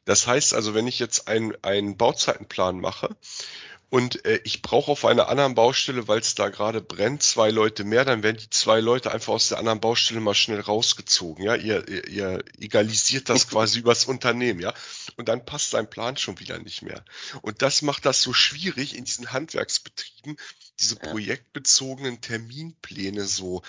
Das 0.05 0.27
heißt 0.27 0.53
also, 0.53 0.73
wenn 0.73 0.87
ich 0.87 0.99
jetzt 0.99 1.27
einen, 1.27 1.53
einen 1.63 1.97
Bauzeitenplan 1.97 2.79
mache 2.79 3.15
und 3.93 4.25
äh, 4.25 4.41
ich 4.43 4.63
brauche 4.63 4.91
auf 4.91 5.05
einer 5.05 5.29
anderen 5.29 5.53
Baustelle, 5.53 6.07
weil 6.07 6.19
es 6.19 6.33
da 6.33 6.49
gerade 6.49 6.81
brennt, 6.81 7.21
zwei 7.21 7.51
Leute 7.51 7.83
mehr, 7.83 8.03
dann 8.03 8.23
werden 8.23 8.37
die 8.37 8.49
zwei 8.49 8.79
Leute 8.79 9.11
einfach 9.11 9.33
aus 9.33 9.49
der 9.49 9.59
anderen 9.59 9.81
Baustelle 9.81 10.19
mal 10.19 10.33
schnell 10.33 10.59
rausgezogen. 10.59 11.45
Ja, 11.45 11.53
ihr, 11.53 11.87
ihr, 11.87 12.07
ihr 12.07 12.43
egalisiert 12.57 13.29
das 13.29 13.47
quasi 13.49 13.77
übers 13.77 14.05
Unternehmen, 14.05 14.59
ja. 14.59 14.73
Und 15.15 15.29
dann 15.29 15.45
passt 15.45 15.69
sein 15.69 15.87
Plan 15.87 16.17
schon 16.17 16.39
wieder 16.39 16.57
nicht 16.57 16.81
mehr. 16.81 17.05
Und 17.43 17.61
das 17.61 17.83
macht 17.83 18.07
das 18.07 18.23
so 18.23 18.33
schwierig 18.33 18.97
in 18.97 19.05
diesen 19.05 19.31
Handwerksbetrieben, 19.31 20.37
diese 20.79 20.95
projektbezogenen 20.95 22.19
Terminpläne 22.19 23.25
so 23.25 23.61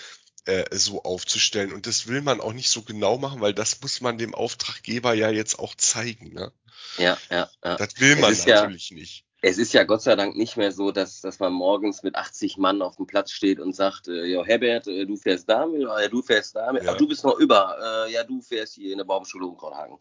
äh, 0.45 0.65
so 0.75 1.03
aufzustellen. 1.03 1.73
Und 1.73 1.87
das 1.87 2.07
will 2.07 2.21
man 2.21 2.41
auch 2.41 2.53
nicht 2.53 2.69
so 2.69 2.81
genau 2.81 3.17
machen, 3.17 3.41
weil 3.41 3.53
das 3.53 3.81
muss 3.81 4.01
man 4.01 4.17
dem 4.17 4.33
Auftraggeber 4.33 5.13
ja 5.13 5.29
jetzt 5.29 5.59
auch 5.59 5.75
zeigen. 5.75 6.33
Ne? 6.33 6.51
Ja, 6.97 7.17
ja, 7.29 7.49
ja. 7.63 7.75
Das 7.75 7.99
will 7.99 8.15
man 8.15 8.33
natürlich 8.33 8.89
ja, 8.89 8.95
nicht. 8.95 9.25
Es 9.41 9.59
ist 9.59 9.73
ja 9.73 9.83
Gott 9.83 10.01
sei 10.01 10.15
Dank 10.15 10.35
nicht 10.35 10.57
mehr 10.57 10.71
so, 10.71 10.91
dass, 10.91 11.21
dass 11.21 11.39
man 11.39 11.53
morgens 11.53 12.01
mit 12.01 12.15
80 12.15 12.57
Mann 12.57 12.81
auf 12.81 12.95
dem 12.95 13.05
Platz 13.05 13.31
steht 13.31 13.59
und 13.59 13.75
sagt, 13.75 14.07
äh, 14.07 14.25
ja, 14.25 14.43
Herbert, 14.43 14.87
äh, 14.87 15.05
du 15.05 15.17
fährst 15.17 15.47
da 15.47 15.67
mit, 15.67 15.83
ja, 15.83 16.07
du 16.07 16.23
fährst 16.23 16.55
da 16.55 16.73
mit, 16.73 16.83
ja. 16.83 16.93
ach, 16.93 16.97
du 16.97 17.07
bist 17.07 17.23
noch 17.23 17.37
über, 17.37 18.07
äh, 18.07 18.11
ja, 18.11 18.23
du 18.23 18.41
fährst 18.41 18.73
hier 18.73 18.91
in 18.91 18.97
der 18.97 19.05
Baumschule 19.05 19.45
Unkrauthagen. 19.45 19.99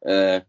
Äh, 0.00 0.42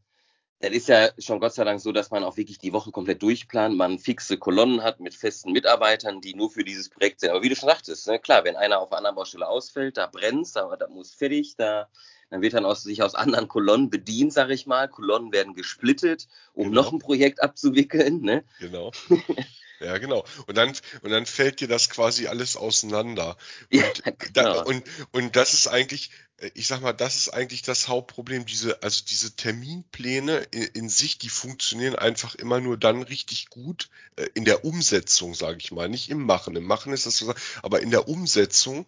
das 0.63 0.71
ist 0.71 0.87
ja 0.87 1.09
schon 1.19 1.41
Gott 1.41 1.53
sei 1.53 1.65
Dank 1.65 1.81
so, 1.81 1.91
dass 1.91 2.09
man 2.09 2.23
auch 2.23 2.37
wirklich 2.37 2.57
die 2.57 2.71
Woche 2.71 2.91
komplett 2.91 3.21
durchplant, 3.21 3.75
man 3.75 3.99
fixe 3.99 4.37
Kolonnen 4.37 4.81
hat 4.81 5.01
mit 5.01 5.13
festen 5.13 5.51
Mitarbeitern, 5.51 6.21
die 6.21 6.35
nur 6.35 6.49
für 6.49 6.63
dieses 6.63 6.87
Projekt 6.87 7.19
sind. 7.19 7.31
Aber 7.31 7.43
wie 7.43 7.49
du 7.49 7.55
schon 7.57 7.67
sagtest, 7.67 8.07
ne, 8.07 8.17
klar, 8.17 8.45
wenn 8.45 8.55
einer 8.55 8.79
auf 8.79 8.91
einer 8.91 8.99
anderen 8.99 9.15
Baustelle 9.17 9.45
ausfällt, 9.45 9.97
da 9.97 10.07
brennt 10.07 10.55
da, 10.55 10.73
da 10.77 10.87
muss 10.87 11.13
fertig, 11.13 11.55
da 11.57 11.89
dann 12.29 12.41
wird 12.41 12.53
dann 12.53 12.65
aus, 12.65 12.81
sich 12.81 13.03
aus 13.03 13.13
anderen 13.13 13.47
Kolonnen 13.47 13.89
bedient, 13.89 14.33
sag 14.33 14.49
ich 14.49 14.65
mal. 14.65 14.87
Kolonnen 14.87 15.31
werden 15.31 15.53
gesplittet, 15.53 16.27
um 16.53 16.69
genau. 16.69 16.81
noch 16.81 16.91
ein 16.91 16.97
Projekt 16.97 17.43
abzuwickeln. 17.43 18.21
Ne? 18.21 18.43
Genau. 18.59 18.91
Ja, 19.79 19.97
genau. 19.97 20.25
Und 20.47 20.55
dann, 20.55 20.73
und 21.01 21.11
dann 21.11 21.25
fällt 21.25 21.59
dir 21.59 21.67
das 21.67 21.89
quasi 21.89 22.27
alles 22.27 22.55
auseinander. 22.55 23.37
Und, 23.71 23.81
ja, 24.05 24.11
genau. 24.17 24.31
da, 24.33 24.61
und, 24.61 24.83
und 25.11 25.35
das 25.35 25.53
ist 25.53 25.67
eigentlich, 25.67 26.11
ich 26.53 26.67
sag 26.67 26.81
mal, 26.81 26.93
das 26.93 27.15
ist 27.15 27.29
eigentlich 27.29 27.61
das 27.61 27.87
Hauptproblem. 27.87 28.45
Diese, 28.45 28.81
also 28.81 29.03
diese 29.05 29.35
Terminpläne 29.35 30.37
in, 30.51 30.63
in 30.63 30.89
sich, 30.89 31.17
die 31.17 31.29
funktionieren 31.29 31.95
einfach 31.95 32.35
immer 32.35 32.59
nur 32.59 32.77
dann 32.77 33.03
richtig 33.03 33.49
gut 33.49 33.89
äh, 34.15 34.27
in 34.33 34.45
der 34.45 34.65
Umsetzung, 34.65 35.35
sage 35.35 35.57
ich 35.59 35.71
mal. 35.71 35.89
Nicht 35.89 36.09
im 36.09 36.25
Machen. 36.25 36.55
Im 36.55 36.65
Machen 36.65 36.93
ist 36.93 37.05
das 37.05 37.17
so, 37.17 37.33
aber 37.61 37.81
in 37.81 37.91
der 37.91 38.07
Umsetzung, 38.07 38.85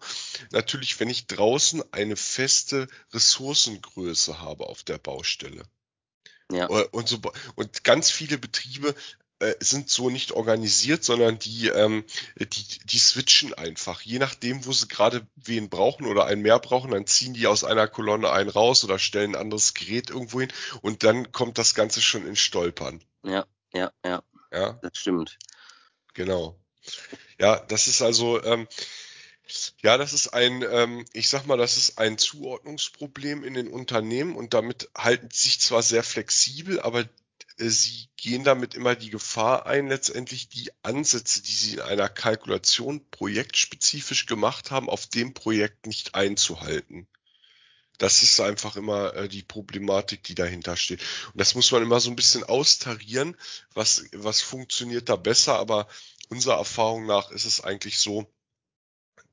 natürlich, 0.50 0.98
wenn 1.00 1.08
ich 1.08 1.26
draußen 1.26 1.82
eine 1.92 2.16
feste 2.16 2.88
Ressourcengröße 3.12 4.40
habe 4.40 4.66
auf 4.66 4.82
der 4.82 4.98
Baustelle. 4.98 5.64
Ja. 6.50 6.68
Äh, 6.68 6.88
und, 6.92 7.08
so, 7.08 7.20
und 7.54 7.84
ganz 7.84 8.10
viele 8.10 8.38
Betriebe 8.38 8.90
äh, 8.90 8.94
sind 9.60 9.90
so 9.90 10.08
nicht 10.08 10.32
organisiert, 10.32 11.04
sondern 11.04 11.38
die, 11.38 11.68
ähm, 11.68 12.04
die, 12.38 12.78
die 12.84 12.98
switchen 12.98 13.52
einfach. 13.52 14.00
Je 14.00 14.18
nachdem, 14.18 14.64
wo 14.64 14.72
sie 14.72 14.88
gerade 14.88 15.26
wen 15.36 15.68
brauchen 15.68 16.06
oder 16.06 16.24
einen 16.24 16.42
mehr 16.42 16.58
brauchen, 16.58 16.90
dann 16.90 17.06
ziehen 17.06 17.34
die 17.34 17.46
aus 17.46 17.62
einer 17.62 17.86
Kolonne 17.86 18.30
einen 18.30 18.48
raus 18.48 18.82
oder 18.84 18.98
stellen 18.98 19.34
ein 19.34 19.40
anderes 19.40 19.74
Gerät 19.74 20.10
irgendwo 20.10 20.40
hin 20.40 20.52
und 20.80 21.02
dann 21.02 21.32
kommt 21.32 21.58
das 21.58 21.74
Ganze 21.74 22.00
schon 22.00 22.26
in 22.26 22.36
Stolpern. 22.36 23.02
Ja, 23.22 23.46
ja, 23.72 23.92
ja. 24.04 24.22
Ja, 24.52 24.72
das 24.82 24.92
stimmt. 24.94 25.38
Genau. 26.14 26.58
Ja, 27.38 27.58
das 27.58 27.88
ist 27.88 28.00
also, 28.00 28.42
ähm, 28.42 28.66
ja, 29.82 29.98
das 29.98 30.12
ist 30.12 30.28
ein, 30.28 30.62
ähm, 30.62 31.04
ich 31.12 31.28
sag 31.28 31.46
mal, 31.46 31.58
das 31.58 31.76
ist 31.76 31.98
ein 31.98 32.16
Zuordnungsproblem 32.16 33.44
in 33.44 33.54
den 33.54 33.68
Unternehmen 33.68 34.34
und 34.34 34.54
damit 34.54 34.88
halten 34.96 35.28
sie 35.30 35.44
sich 35.48 35.60
zwar 35.60 35.82
sehr 35.82 36.02
flexibel, 36.02 36.80
aber 36.80 37.00
äh, 37.00 37.06
sie 37.56 38.08
gehen 38.16 38.44
damit 38.44 38.74
immer 38.74 38.94
die 38.94 39.10
Gefahr 39.10 39.66
ein, 39.66 39.88
letztendlich 39.88 40.48
die 40.48 40.70
Ansätze, 40.82 41.42
die 41.42 41.52
sie 41.52 41.74
in 41.74 41.80
einer 41.80 42.08
Kalkulation 42.08 43.08
projektspezifisch 43.10 44.26
gemacht 44.26 44.70
haben, 44.70 44.90
auf 44.90 45.06
dem 45.06 45.34
Projekt 45.34 45.86
nicht 45.86 46.14
einzuhalten. 46.14 47.08
Das 47.98 48.22
ist 48.22 48.40
einfach 48.40 48.76
immer 48.76 49.14
äh, 49.14 49.28
die 49.28 49.42
Problematik, 49.42 50.22
die 50.24 50.34
dahinter 50.34 50.76
steht. 50.76 51.00
Und 51.32 51.40
das 51.40 51.54
muss 51.54 51.72
man 51.72 51.82
immer 51.82 52.00
so 52.00 52.10
ein 52.10 52.16
bisschen 52.16 52.44
austarieren, 52.44 53.36
was, 53.72 54.04
was 54.12 54.42
funktioniert 54.42 55.08
da 55.08 55.16
besser, 55.16 55.58
aber 55.58 55.88
unserer 56.28 56.58
Erfahrung 56.58 57.06
nach 57.06 57.30
ist 57.30 57.46
es 57.46 57.62
eigentlich 57.62 57.98
so, 57.98 58.30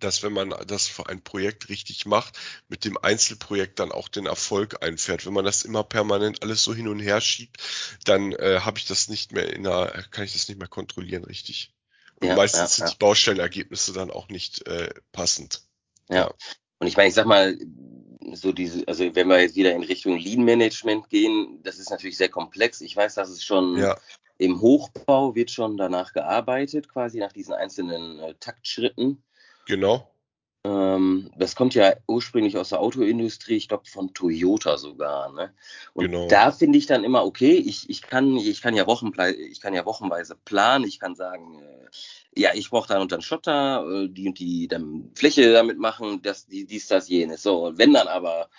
dass 0.03 0.23
wenn 0.23 0.33
man 0.33 0.53
das 0.67 0.87
für 0.87 1.07
ein 1.07 1.21
Projekt 1.21 1.69
richtig 1.69 2.05
macht, 2.05 2.37
mit 2.67 2.85
dem 2.85 2.97
Einzelprojekt 2.97 3.79
dann 3.79 3.91
auch 3.91 4.07
den 4.07 4.25
Erfolg 4.25 4.83
einfährt. 4.83 5.25
Wenn 5.25 5.33
man 5.33 5.45
das 5.45 5.63
immer 5.63 5.83
permanent 5.83 6.43
alles 6.43 6.63
so 6.63 6.73
hin 6.73 6.87
und 6.87 6.99
her 6.99 7.21
schiebt, 7.21 7.57
dann 8.05 8.33
äh, 8.33 8.59
habe 8.61 8.77
ich 8.79 8.85
das 8.85 9.07
nicht 9.07 9.31
mehr 9.31 9.51
in 9.53 9.63
der, 9.63 10.05
kann 10.11 10.25
ich 10.25 10.33
das 10.33 10.47
nicht 10.47 10.59
mehr 10.59 10.67
kontrollieren, 10.67 11.23
richtig. 11.23 11.73
Und 12.19 12.27
ja, 12.27 12.35
meistens 12.35 12.77
ja, 12.77 12.85
sind 12.85 12.93
die 12.93 12.99
Baustellenergebnisse 12.99 13.93
dann 13.93 14.11
auch 14.11 14.29
nicht 14.29 14.67
äh, 14.67 14.93
passend. 15.11 15.61
Ja. 16.09 16.31
Und 16.79 16.87
ich 16.87 16.97
meine, 16.97 17.09
ich 17.09 17.15
sag 17.15 17.25
mal, 17.25 17.57
so 18.33 18.51
diese, 18.51 18.87
also 18.87 19.15
wenn 19.15 19.27
wir 19.27 19.41
jetzt 19.41 19.55
wieder 19.55 19.73
in 19.73 19.83
Richtung 19.83 20.17
Lean 20.17 20.43
Management 20.43 21.09
gehen, 21.09 21.59
das 21.63 21.79
ist 21.79 21.89
natürlich 21.89 22.17
sehr 22.17 22.29
komplex. 22.29 22.81
Ich 22.81 22.95
weiß, 22.95 23.15
dass 23.15 23.29
es 23.29 23.43
schon 23.43 23.77
ja. 23.77 23.97
im 24.37 24.61
Hochbau 24.61 25.35
wird 25.35 25.51
schon 25.51 25.77
danach 25.77 26.13
gearbeitet, 26.13 26.89
quasi 26.89 27.19
nach 27.19 27.33
diesen 27.33 27.53
einzelnen 27.53 28.19
äh, 28.19 28.33
Taktschritten. 28.39 29.23
Genau. 29.65 30.09
Ähm, 30.65 31.29
das 31.35 31.55
kommt 31.55 31.75
ja 31.75 31.93
ursprünglich 32.07 32.57
aus 32.57 32.69
der 32.69 32.79
Autoindustrie, 32.79 33.57
ich 33.57 33.67
glaube 33.67 33.85
von 33.85 34.13
Toyota 34.13 34.77
sogar. 34.77 35.33
Ne? 35.33 35.53
Und 35.93 36.05
genau. 36.05 36.27
da 36.27 36.51
finde 36.51 36.77
ich 36.77 36.85
dann 36.85 37.03
immer, 37.03 37.25
okay, 37.25 37.55
ich, 37.55 37.89
ich, 37.89 38.01
kann, 38.01 38.37
ich, 38.37 38.61
kann 38.61 38.75
ja 38.75 38.85
ich 38.87 39.59
kann 39.61 39.73
ja 39.73 39.85
wochenweise 39.85 40.37
planen, 40.45 40.85
ich 40.85 40.99
kann 40.99 41.15
sagen, 41.15 41.61
äh, 41.61 41.89
ja, 42.39 42.51
ich 42.53 42.69
brauche 42.69 42.87
dann 42.87 43.01
und 43.01 43.11
dann 43.11 43.21
Schotter, 43.21 43.85
äh, 43.85 44.07
die 44.09 44.27
und 44.29 44.39
die 44.39 44.69
dann 44.69 45.11
Fläche 45.15 45.51
damit 45.51 45.79
machen, 45.79 46.21
das, 46.21 46.45
die, 46.47 46.65
dies, 46.65 46.87
das, 46.87 47.09
jenes. 47.09 47.43
So, 47.43 47.65
und 47.67 47.77
wenn 47.77 47.93
dann 47.93 48.07
aber 48.07 48.49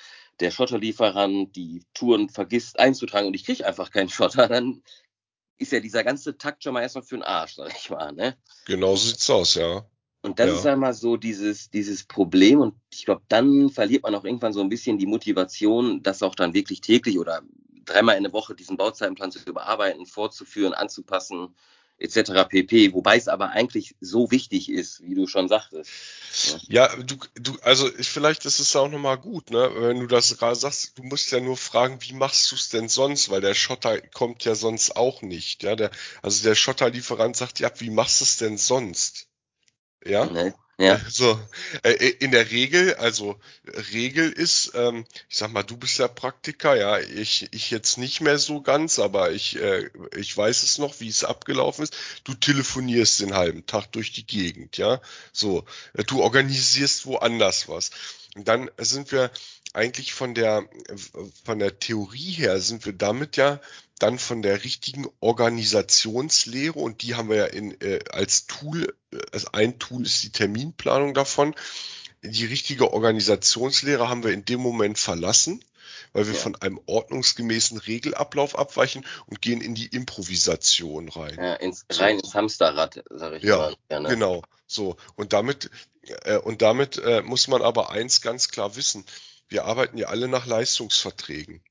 der 0.40 0.50
Schotterlieferant 0.50 1.56
die 1.56 1.84
Touren 1.94 2.28
vergisst 2.28 2.78
einzutragen 2.78 3.28
und 3.28 3.34
ich 3.34 3.46
kriege 3.46 3.66
einfach 3.66 3.90
keinen 3.90 4.10
Schotter, 4.10 4.46
dann 4.48 4.82
ist 5.56 5.72
ja 5.72 5.80
dieser 5.80 6.04
ganze 6.04 6.36
Takt 6.36 6.62
schon 6.62 6.74
mal 6.74 6.82
erstmal 6.82 7.04
für 7.04 7.16
den 7.16 7.22
Arsch, 7.22 7.54
sag 7.54 7.72
ich 7.74 7.88
mal, 7.88 8.12
ne? 8.12 8.36
Genau 8.66 8.94
so 8.96 9.08
sieht's 9.08 9.30
aus, 9.30 9.54
ja. 9.54 9.86
Und 10.24 10.38
das 10.38 10.48
ja. 10.48 10.54
ist 10.54 10.66
einmal 10.66 10.94
so 10.94 11.18
dieses, 11.18 11.68
dieses 11.68 12.04
Problem 12.04 12.58
und 12.58 12.74
ich 12.90 13.04
glaube, 13.04 13.20
dann 13.28 13.68
verliert 13.68 14.04
man 14.04 14.14
auch 14.14 14.24
irgendwann 14.24 14.54
so 14.54 14.62
ein 14.62 14.70
bisschen 14.70 14.96
die 14.96 15.04
Motivation, 15.04 16.02
das 16.02 16.22
auch 16.22 16.34
dann 16.34 16.54
wirklich 16.54 16.80
täglich 16.80 17.18
oder 17.18 17.42
dreimal 17.84 18.16
in 18.16 18.22
der 18.22 18.32
Woche 18.32 18.54
diesen 18.54 18.78
Bauzeitenplan 18.78 19.30
zu 19.30 19.38
überarbeiten, 19.44 20.06
fortzuführen, 20.06 20.72
anzupassen 20.72 21.54
etc. 21.98 22.48
pp. 22.48 22.94
Wobei 22.94 23.18
es 23.18 23.28
aber 23.28 23.50
eigentlich 23.50 23.96
so 24.00 24.30
wichtig 24.30 24.70
ist, 24.70 25.02
wie 25.02 25.14
du 25.14 25.26
schon 25.26 25.46
sagtest. 25.46 25.90
Ja, 26.68 26.88
ja 26.88 27.02
du, 27.02 27.16
du, 27.34 27.58
also 27.60 27.86
vielleicht 28.00 28.46
ist 28.46 28.60
es 28.60 28.74
auch 28.76 28.88
nochmal 28.88 29.18
gut, 29.18 29.50
ne, 29.50 29.70
wenn 29.74 30.00
du 30.00 30.06
das 30.06 30.38
gerade 30.38 30.56
sagst, 30.56 30.96
du 30.96 31.02
musst 31.02 31.32
ja 31.32 31.40
nur 31.40 31.58
fragen, 31.58 31.98
wie 32.00 32.14
machst 32.14 32.50
du 32.50 32.56
es 32.56 32.70
denn 32.70 32.88
sonst, 32.88 33.28
weil 33.28 33.42
der 33.42 33.52
Schotter 33.52 34.00
kommt 34.00 34.42
ja 34.46 34.54
sonst 34.54 34.96
auch 34.96 35.20
nicht, 35.20 35.64
ja, 35.64 35.76
der, 35.76 35.90
also 36.22 36.42
der 36.44 36.54
Schotterlieferant 36.54 37.36
sagt 37.36 37.60
ja, 37.60 37.70
wie 37.76 37.90
machst 37.90 38.22
du 38.22 38.24
es 38.24 38.38
denn 38.38 38.56
sonst? 38.56 39.28
Ja. 40.04 40.26
Nee. 40.26 40.52
Ja. 40.78 41.00
So, 41.08 41.38
äh, 41.84 41.92
in 41.92 42.32
der 42.32 42.50
Regel, 42.50 42.94
also 42.94 43.38
Regel 43.92 44.30
ist, 44.32 44.72
ähm, 44.74 45.04
ich 45.28 45.36
sag 45.36 45.52
mal, 45.52 45.62
du 45.62 45.76
bist 45.76 45.98
ja 45.98 46.08
Praktiker, 46.08 46.74
ja, 46.74 46.98
ich, 46.98 47.48
ich 47.52 47.70
jetzt 47.70 47.96
nicht 47.98 48.20
mehr 48.20 48.38
so 48.38 48.60
ganz, 48.60 48.98
aber 48.98 49.30
ich, 49.30 49.60
äh, 49.60 49.88
ich 50.16 50.36
weiß 50.36 50.62
es 50.64 50.78
noch, 50.78 50.98
wie 51.00 51.08
es 51.08 51.22
abgelaufen 51.22 51.84
ist. 51.84 51.94
Du 52.24 52.34
telefonierst 52.34 53.20
den 53.20 53.34
halben 53.34 53.66
Tag 53.66 53.92
durch 53.92 54.12
die 54.12 54.26
Gegend, 54.26 54.76
ja. 54.76 55.00
So, 55.32 55.64
äh, 55.94 56.02
du 56.04 56.22
organisierst 56.22 57.06
woanders 57.06 57.68
was. 57.68 57.90
Dann 58.34 58.70
sind 58.78 59.12
wir 59.12 59.30
eigentlich 59.72 60.14
von 60.14 60.34
der, 60.34 60.68
von 61.44 61.58
der 61.58 61.78
Theorie 61.78 62.32
her 62.32 62.60
sind 62.60 62.84
wir 62.86 62.92
damit 62.92 63.36
ja 63.36 63.60
dann 63.98 64.18
von 64.18 64.42
der 64.42 64.64
richtigen 64.64 65.06
Organisationslehre 65.20 66.78
und 66.78 67.02
die 67.02 67.14
haben 67.14 67.28
wir 67.28 67.36
ja 67.36 67.46
in, 67.46 67.80
äh, 67.80 68.00
als 68.10 68.46
Tool, 68.46 68.94
äh, 69.12 69.18
als 69.32 69.46
ein 69.54 69.78
Tool 69.78 70.04
ist 70.04 70.22
die 70.24 70.30
Terminplanung 70.30 71.14
davon. 71.14 71.54
Die 72.22 72.46
richtige 72.46 72.92
Organisationslehre 72.92 74.08
haben 74.08 74.24
wir 74.24 74.32
in 74.32 74.44
dem 74.44 74.60
Moment 74.60 74.98
verlassen, 74.98 75.64
weil 76.12 76.26
wir 76.26 76.34
ja. 76.34 76.40
von 76.40 76.56
einem 76.56 76.80
ordnungsgemäßen 76.86 77.78
Regelablauf 77.78 78.58
abweichen 78.58 79.04
und 79.26 79.42
gehen 79.42 79.60
in 79.60 79.74
die 79.74 79.86
Improvisation 79.86 81.08
rein. 81.08 81.36
Ja, 81.36 81.54
ins, 81.54 81.84
rein 81.90 82.18
ins 82.18 82.34
Hamsterrad, 82.34 83.02
sage 83.10 83.38
ich 83.38 83.42
ja, 83.42 83.56
mal. 83.56 83.76
Gerne. 83.88 84.08
Genau, 84.08 84.42
so. 84.66 84.96
Und 85.16 85.32
damit, 85.32 85.70
äh, 86.24 86.38
und 86.38 86.62
damit 86.62 86.98
äh, 86.98 87.22
muss 87.22 87.48
man 87.48 87.62
aber 87.62 87.90
eins 87.90 88.20
ganz 88.20 88.48
klar 88.48 88.76
wissen. 88.76 89.04
Wir 89.48 89.64
arbeiten 89.64 89.98
ja 89.98 90.08
alle 90.08 90.28
nach 90.28 90.46
Leistungsverträgen. 90.46 91.62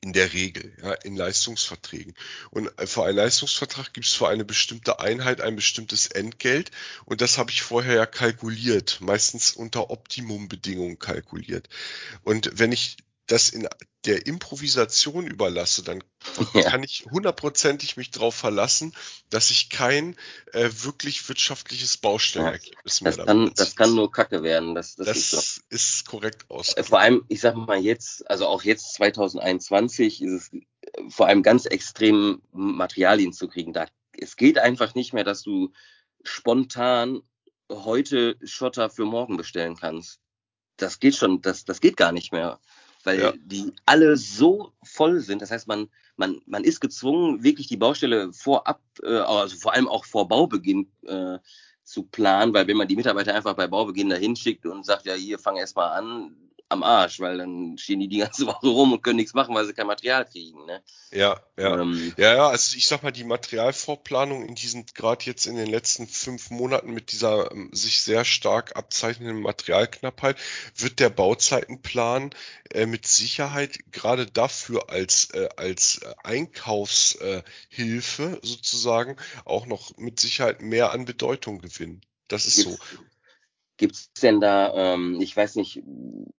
In 0.00 0.12
der 0.12 0.32
Regel, 0.32 0.76
ja, 0.82 0.92
in 0.92 1.16
Leistungsverträgen. 1.16 2.14
Und 2.50 2.66
äh, 2.78 2.86
für 2.86 3.04
einen 3.04 3.16
Leistungsvertrag 3.16 3.92
gibt 3.92 4.06
es 4.06 4.12
für 4.12 4.28
eine 4.28 4.44
bestimmte 4.44 5.00
Einheit 5.00 5.40
ein 5.40 5.56
bestimmtes 5.56 6.08
Entgelt. 6.08 6.70
Und 7.04 7.20
das 7.20 7.38
habe 7.38 7.50
ich 7.50 7.62
vorher 7.62 7.94
ja 7.94 8.06
kalkuliert, 8.06 8.98
meistens 9.00 9.52
unter 9.52 9.90
Optimumbedingungen 9.90 10.98
kalkuliert. 10.98 11.68
Und 12.22 12.50
wenn 12.54 12.72
ich 12.72 12.96
das 13.26 13.48
in 13.48 13.68
der 14.04 14.26
Improvisation 14.26 15.26
überlasse, 15.26 15.82
dann 15.82 16.04
ja. 16.54 16.70
kann 16.70 16.82
ich 16.82 17.06
hundertprozentig 17.10 17.96
mich 17.96 18.10
darauf 18.10 18.34
verlassen, 18.34 18.94
dass 19.30 19.50
ich 19.50 19.70
kein 19.70 20.16
äh, 20.52 20.68
wirklich 20.82 21.26
wirtschaftliches 21.28 21.96
Baustellenergebnis 21.96 23.00
ja, 23.00 23.10
mehr 23.10 23.24
kann, 23.24 23.52
Das 23.54 23.76
kann 23.76 23.94
nur 23.94 24.12
Kacke 24.12 24.42
werden. 24.42 24.74
Das, 24.74 24.94
das, 24.96 25.06
das 25.06 25.16
ist, 25.16 25.30
so. 25.30 25.60
ist, 25.70 26.06
korrekt 26.06 26.50
aus. 26.50 26.74
Vor 26.82 27.00
allem, 27.00 27.24
ich 27.28 27.40
sag 27.40 27.56
mal 27.56 27.80
jetzt, 27.80 28.28
also 28.28 28.46
auch 28.46 28.62
jetzt 28.62 28.94
2021 28.94 30.22
ist 30.22 30.32
es 30.32 30.52
äh, 30.52 30.60
vor 31.08 31.26
allem 31.26 31.42
ganz 31.42 31.64
extrem 31.64 32.42
Materialien 32.52 33.32
zu 33.32 33.48
kriegen. 33.48 33.72
Da, 33.72 33.86
es 34.12 34.36
geht 34.36 34.58
einfach 34.58 34.94
nicht 34.94 35.14
mehr, 35.14 35.24
dass 35.24 35.42
du 35.42 35.72
spontan 36.22 37.22
heute 37.70 38.36
Schotter 38.44 38.90
für 38.90 39.06
morgen 39.06 39.38
bestellen 39.38 39.76
kannst. 39.76 40.20
Das 40.76 41.00
geht 41.00 41.14
schon, 41.14 41.40
das, 41.40 41.64
das 41.64 41.80
geht 41.80 41.96
gar 41.96 42.12
nicht 42.12 42.32
mehr 42.32 42.60
weil 43.04 43.20
ja. 43.20 43.32
die 43.36 43.72
alle 43.86 44.16
so 44.16 44.72
voll 44.82 45.20
sind. 45.20 45.42
Das 45.42 45.50
heißt, 45.50 45.68
man, 45.68 45.88
man, 46.16 46.40
man 46.46 46.64
ist 46.64 46.80
gezwungen, 46.80 47.42
wirklich 47.42 47.68
die 47.68 47.76
Baustelle 47.76 48.32
vorab, 48.32 48.80
äh, 49.02 49.16
also 49.16 49.56
vor 49.56 49.74
allem 49.74 49.88
auch 49.88 50.04
vor 50.04 50.28
Baubeginn 50.28 50.90
äh, 51.06 51.38
zu 51.84 52.04
planen, 52.04 52.54
weil 52.54 52.66
wenn 52.66 52.76
man 52.76 52.88
die 52.88 52.96
Mitarbeiter 52.96 53.34
einfach 53.34 53.54
bei 53.54 53.66
Baubeginn 53.66 54.08
dahin 54.08 54.36
schickt 54.36 54.66
und 54.66 54.86
sagt, 54.86 55.06
ja, 55.06 55.14
hier, 55.14 55.38
fang 55.38 55.56
erst 55.56 55.76
mal 55.76 55.88
an, 55.88 56.34
am 56.68 56.82
Arsch, 56.82 57.20
weil 57.20 57.38
dann 57.38 57.78
stehen 57.78 58.00
die 58.00 58.08
die 58.08 58.18
ganze 58.18 58.46
Woche 58.46 58.66
rum 58.66 58.92
und 58.92 59.02
können 59.02 59.16
nichts 59.16 59.34
machen, 59.34 59.54
weil 59.54 59.66
sie 59.66 59.74
kein 59.74 59.86
Material 59.86 60.24
kriegen. 60.24 60.64
Ne? 60.66 60.82
Ja, 61.10 61.40
ja. 61.56 61.80
Ähm, 61.80 62.12
ja, 62.16 62.34
ja, 62.34 62.48
also 62.48 62.76
ich 62.76 62.86
sag 62.86 63.02
mal, 63.02 63.12
die 63.12 63.24
Materialvorplanung 63.24 64.46
in 64.46 64.54
diesen, 64.54 64.86
gerade 64.94 65.24
jetzt 65.24 65.46
in 65.46 65.56
den 65.56 65.68
letzten 65.68 66.06
fünf 66.06 66.50
Monaten 66.50 66.92
mit 66.92 67.12
dieser 67.12 67.52
ähm, 67.52 67.70
sich 67.72 68.02
sehr 68.02 68.24
stark 68.24 68.76
abzeichnenden 68.76 69.40
Materialknappheit, 69.40 70.36
wird 70.76 71.00
der 71.00 71.10
Bauzeitenplan 71.10 72.30
äh, 72.70 72.86
mit 72.86 73.06
Sicherheit 73.06 73.78
gerade 73.92 74.26
dafür 74.26 74.90
als, 74.90 75.30
äh, 75.30 75.48
als 75.56 76.00
Einkaufshilfe 76.22 77.42
äh, 78.42 78.46
sozusagen 78.46 79.16
auch 79.44 79.66
noch 79.66 79.96
mit 79.96 80.18
Sicherheit 80.20 80.62
mehr 80.62 80.92
an 80.92 81.04
Bedeutung 81.04 81.60
gewinnen. 81.60 82.00
Das 82.28 82.46
ist 82.46 82.56
so. 82.56 82.78
Gibt 83.76 83.94
es 83.96 84.12
denn 84.22 84.40
da, 84.40 84.72
ähm, 84.94 85.20
ich 85.20 85.36
weiß 85.36 85.56
nicht, 85.56 85.82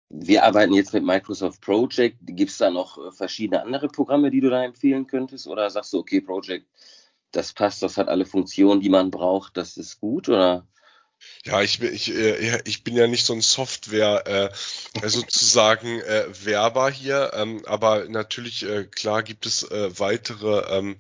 wir 0.09 0.43
arbeiten 0.43 0.73
jetzt 0.73 0.93
mit 0.93 1.03
Microsoft 1.03 1.59
Project. 1.61 2.17
Gibt 2.21 2.51
es 2.51 2.57
da 2.57 2.69
noch 2.69 2.97
äh, 2.97 3.11
verschiedene 3.11 3.61
andere 3.61 3.87
Programme, 3.87 4.31
die 4.31 4.39
du 4.39 4.49
da 4.49 4.63
empfehlen 4.63 5.07
könntest? 5.07 5.47
Oder 5.47 5.69
sagst 5.69 5.91
du, 5.93 5.99
okay, 5.99 6.21
Project, 6.21 6.65
das 7.31 7.51
passt, 7.51 7.83
das 7.83 7.97
hat 7.97 8.07
alle 8.07 8.25
Funktionen, 8.25 8.79
die 8.79 8.89
man 8.89 9.11
braucht, 9.11 9.57
das 9.57 9.75
ist 9.75 9.99
gut? 9.99 10.29
Oder? 10.29 10.65
Ja, 11.43 11.61
ich, 11.61 11.81
ich, 11.81 12.13
äh, 12.13 12.61
ich 12.65 12.83
bin 12.83 12.95
ja 12.95 13.07
nicht 13.07 13.25
so 13.25 13.33
ein 13.33 13.41
Software 13.41 14.23
äh, 14.25 14.49
sozusagen 15.03 15.99
äh, 16.01 16.25
Werber 16.43 16.89
hier, 16.89 17.31
ähm, 17.33 17.63
aber 17.65 18.05
natürlich 18.07 18.63
äh, 18.63 18.85
klar 18.85 19.23
gibt 19.23 19.45
es 19.45 19.63
äh, 19.63 19.99
weitere 19.99 20.77
ähm, 20.77 20.97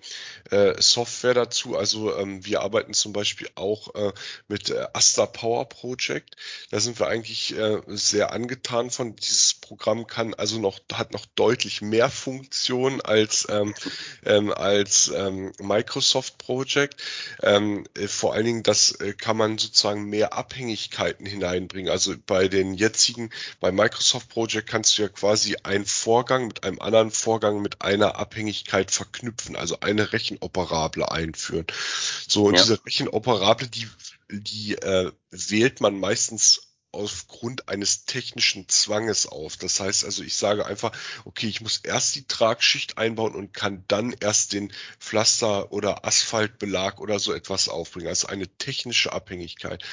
äh, 0.51 0.79
Software 0.81 1.33
dazu. 1.33 1.77
Also 1.77 2.15
ähm, 2.15 2.45
wir 2.45 2.61
arbeiten 2.61 2.93
zum 2.93 3.13
Beispiel 3.13 3.49
auch 3.55 3.93
äh, 3.95 4.11
mit 4.47 4.69
äh, 4.69 4.85
Asta 4.93 5.25
Power 5.25 5.67
Project. 5.69 6.35
Da 6.71 6.79
sind 6.79 6.99
wir 6.99 7.07
eigentlich 7.07 7.57
äh, 7.57 7.81
sehr 7.87 8.33
angetan 8.33 8.91
von. 8.91 9.15
Dieses 9.15 9.53
Programm 9.53 10.07
kann 10.07 10.33
also 10.33 10.59
noch 10.59 10.79
hat 10.93 11.13
noch 11.13 11.25
deutlich 11.35 11.81
mehr 11.81 12.09
Funktionen 12.09 13.01
als 13.01 13.47
ähm, 13.49 13.73
ähm, 14.25 14.51
als 14.51 15.11
ähm, 15.15 15.53
Microsoft 15.59 16.37
Project. 16.37 17.01
Ähm, 17.41 17.85
äh, 17.95 18.07
vor 18.07 18.33
allen 18.33 18.45
Dingen 18.45 18.63
das 18.63 18.91
äh, 18.99 19.13
kann 19.13 19.37
man 19.37 19.57
sozusagen 19.57 20.05
mehr 20.05 20.33
Abhängigkeiten 20.33 21.25
hineinbringen. 21.25 21.91
Also 21.91 22.13
bei 22.25 22.47
den 22.47 22.73
jetzigen, 22.73 23.31
bei 23.59 23.71
Microsoft 23.71 23.84
Project 23.89 24.69
kannst 24.69 24.97
du 24.97 25.03
ja 25.03 25.09
quasi 25.09 25.55
einen 25.63 25.85
Vorgang 25.85 26.47
mit 26.47 26.63
einem 26.63 26.79
anderen 26.79 27.11
Vorgang 27.11 27.61
mit 27.61 27.81
einer 27.81 28.15
Abhängigkeit 28.17 28.91
verknüpfen, 28.91 29.55
also 29.55 29.79
eine 29.79 30.13
Rechenoperable 30.13 31.11
einführen. 31.11 31.65
So, 32.27 32.45
und 32.45 32.55
ja. 32.55 32.61
diese 32.61 32.85
Rechenoperable, 32.85 33.67
die, 33.67 33.87
die 34.29 34.75
äh, 34.75 35.11
wählt 35.31 35.81
man 35.81 35.99
meistens 35.99 36.61
aufgrund 36.95 37.67
eines 37.69 38.05
technischen 38.05 38.67
Zwanges 38.69 39.27
auf. 39.27 39.57
Das 39.57 39.79
heißt 39.79 40.05
also, 40.05 40.23
ich 40.23 40.35
sage 40.35 40.65
einfach, 40.65 40.91
okay, 41.25 41.47
ich 41.47 41.61
muss 41.61 41.81
erst 41.83 42.15
die 42.15 42.25
Tragschicht 42.25 42.97
einbauen 42.97 43.35
und 43.35 43.53
kann 43.53 43.83
dann 43.87 44.15
erst 44.19 44.53
den 44.53 44.71
Pflaster- 44.99 45.71
oder 45.71 46.05
Asphaltbelag 46.05 46.99
oder 46.99 47.19
so 47.19 47.33
etwas 47.33 47.67
aufbringen. 47.67 48.07
Also 48.07 48.27
eine 48.27 48.47
technische 48.47 49.13
Abhängigkeit. 49.13 49.83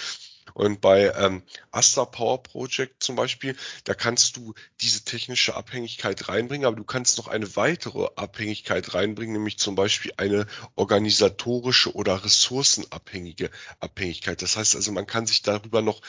Und 0.54 0.80
bei 0.80 1.12
ähm, 1.16 1.42
Astra 1.70 2.04
Power 2.04 2.42
Project 2.42 3.02
zum 3.02 3.16
Beispiel, 3.16 3.56
da 3.84 3.94
kannst 3.94 4.36
du 4.36 4.54
diese 4.80 5.04
technische 5.04 5.54
Abhängigkeit 5.54 6.28
reinbringen, 6.28 6.66
aber 6.66 6.76
du 6.76 6.84
kannst 6.84 7.18
noch 7.18 7.28
eine 7.28 7.56
weitere 7.56 8.08
Abhängigkeit 8.16 8.94
reinbringen, 8.94 9.34
nämlich 9.34 9.58
zum 9.58 9.74
Beispiel 9.74 10.12
eine 10.16 10.46
organisatorische 10.74 11.94
oder 11.94 12.24
ressourcenabhängige 12.24 13.50
Abhängigkeit. 13.80 14.42
Das 14.42 14.56
heißt 14.56 14.76
also, 14.76 14.92
man 14.92 15.06
kann 15.06 15.26
sich 15.26 15.42
darüber 15.42 15.82
noch 15.82 16.02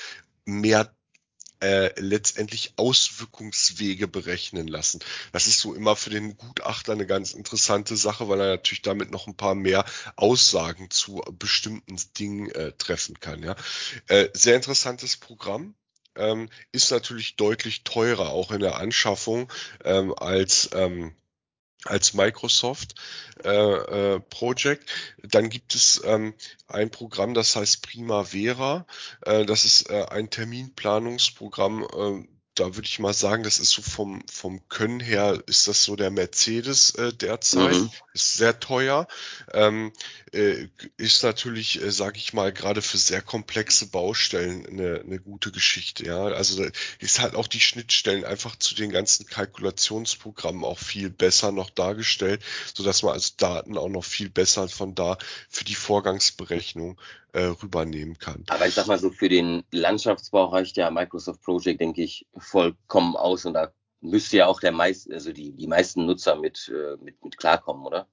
mehr 0.46 0.94
äh, 1.60 1.92
letztendlich 2.00 2.74
Auswirkungswege 2.76 4.08
berechnen 4.08 4.68
lassen. 4.68 5.00
Das 5.32 5.48
ist 5.48 5.60
so 5.60 5.74
immer 5.74 5.96
für 5.96 6.10
den 6.10 6.38
Gutachter 6.38 6.94
eine 6.94 7.06
ganz 7.06 7.34
interessante 7.34 7.96
Sache, 7.96 8.28
weil 8.30 8.42
er 8.42 8.48
natürlich 8.48 8.82
damit 8.82 9.12
noch 9.12 9.28
ein 9.28 9.38
paar 9.38 9.56
mehr 9.56 9.86
Aussagen 10.16 10.90
zu 10.90 11.24
bestimmten 11.32 11.98
Dingen 12.18 12.50
äh, 12.52 12.74
treffen 12.74 13.20
kann. 13.20 13.44
Ja. 13.44 13.56
Äh, 14.08 14.30
sehr 14.34 14.56
interessantes 14.56 15.18
Programm. 15.18 15.76
Ähm, 16.16 16.50
ist 16.72 16.92
natürlich 16.92 17.38
deutlich 17.38 17.84
teurer, 17.84 18.30
auch 18.30 18.52
in 18.52 18.60
der 18.60 18.78
Anschaffung, 18.78 19.52
ähm, 19.84 20.14
als 20.14 20.70
ähm, 20.74 21.16
als 21.86 22.14
Microsoft 22.14 22.96
äh, 23.44 23.50
äh, 23.50 24.20
Project. 24.20 24.90
Dann 25.22 25.50
gibt 25.50 25.76
es 25.76 26.02
ähm, 26.06 26.34
ein 26.68 26.90
Programm, 26.90 27.34
das 27.34 27.56
heißt 27.56 27.82
Primavera. 27.82 28.86
Äh, 29.22 29.46
das 29.46 29.66
ist 29.66 29.90
äh, 29.90 30.06
ein 30.10 30.30
Terminplanungsprogramm, 30.30 31.84
äh, 31.84 32.33
da 32.56 32.76
würde 32.76 32.88
ich 32.88 33.00
mal 33.00 33.14
sagen, 33.14 33.44
das 33.44 33.60
ist 33.60 33.72
so 33.72 33.82
vom, 33.82 34.24
vom 34.32 34.68
Können 34.70 35.00
her, 35.00 35.42
ist 35.48 35.68
das 35.68 35.84
so 35.84 35.96
der 35.96 36.12
Mercedes 36.12 36.92
äh, 36.96 37.12
derzeit. 37.12 37.74
Mhm. 37.74 37.90
Ist 38.14 38.34
sehr 38.34 38.60
teuer. 38.60 39.08
Ähm, 39.52 39.92
äh, 40.32 40.68
ist 40.98 41.24
natürlich, 41.24 41.82
äh, 41.82 41.92
sage 41.92 42.18
ich 42.18 42.34
mal, 42.34 42.54
gerade 42.54 42.84
für 42.84 42.98
sehr 42.98 43.22
komplexe 43.22 43.88
Baustellen 43.88 44.68
eine, 44.68 45.00
eine 45.00 45.20
gute 45.20 45.52
Geschichte. 45.52 46.06
Ja, 46.06 46.26
also 46.26 46.64
ist 47.00 47.20
halt 47.20 47.34
auch 47.36 47.48
die 47.48 47.60
Schnittstellen 47.60 48.24
einfach 48.24 48.56
zu 48.56 48.76
den 48.76 48.92
ganzen 48.92 49.26
Kalkulationsprogrammen 49.26 50.64
auch 50.64 50.80
viel 50.80 51.10
besser 51.10 51.52
noch 51.52 51.72
dargestellt, 51.72 52.44
so 52.74 52.84
dass 52.84 53.02
man 53.02 53.14
also 53.14 53.32
Daten 53.38 53.78
auch 53.78 53.90
noch 53.90 54.06
viel 54.06 54.30
besser 54.30 54.70
von 54.70 54.94
da 54.94 55.18
für 55.50 55.66
die 55.66 55.76
Vorgangsberechnung 55.76 57.00
äh, 57.34 57.46
rübernehmen 57.46 58.18
kann. 58.18 58.44
Aber 58.48 58.68
ich 58.68 58.74
sag 58.74 58.88
mal 58.88 59.00
so, 59.00 59.10
für 59.10 59.30
den 59.30 59.64
Landschaftsbau 59.72 60.46
reicht 60.46 60.78
ja 60.78 60.90
Microsoft 60.90 61.42
Project, 61.42 61.82
denke 61.82 62.04
ich, 62.04 62.26
vollkommen 62.38 63.16
aus 63.16 63.46
und 63.46 63.54
da 63.54 63.74
müsste 64.02 64.38
ja 64.38 64.48
auch 64.48 64.60
der 64.60 64.72
meist, 64.72 65.12
also 65.12 65.32
die, 65.32 65.52
die 65.52 65.68
meisten 65.68 66.06
Nutzer 66.06 66.36
mit, 66.36 66.72
äh, 66.74 66.98
mit, 67.04 67.24
mit 67.24 67.38
klarkommen, 67.38 67.86
oder? 67.86 68.08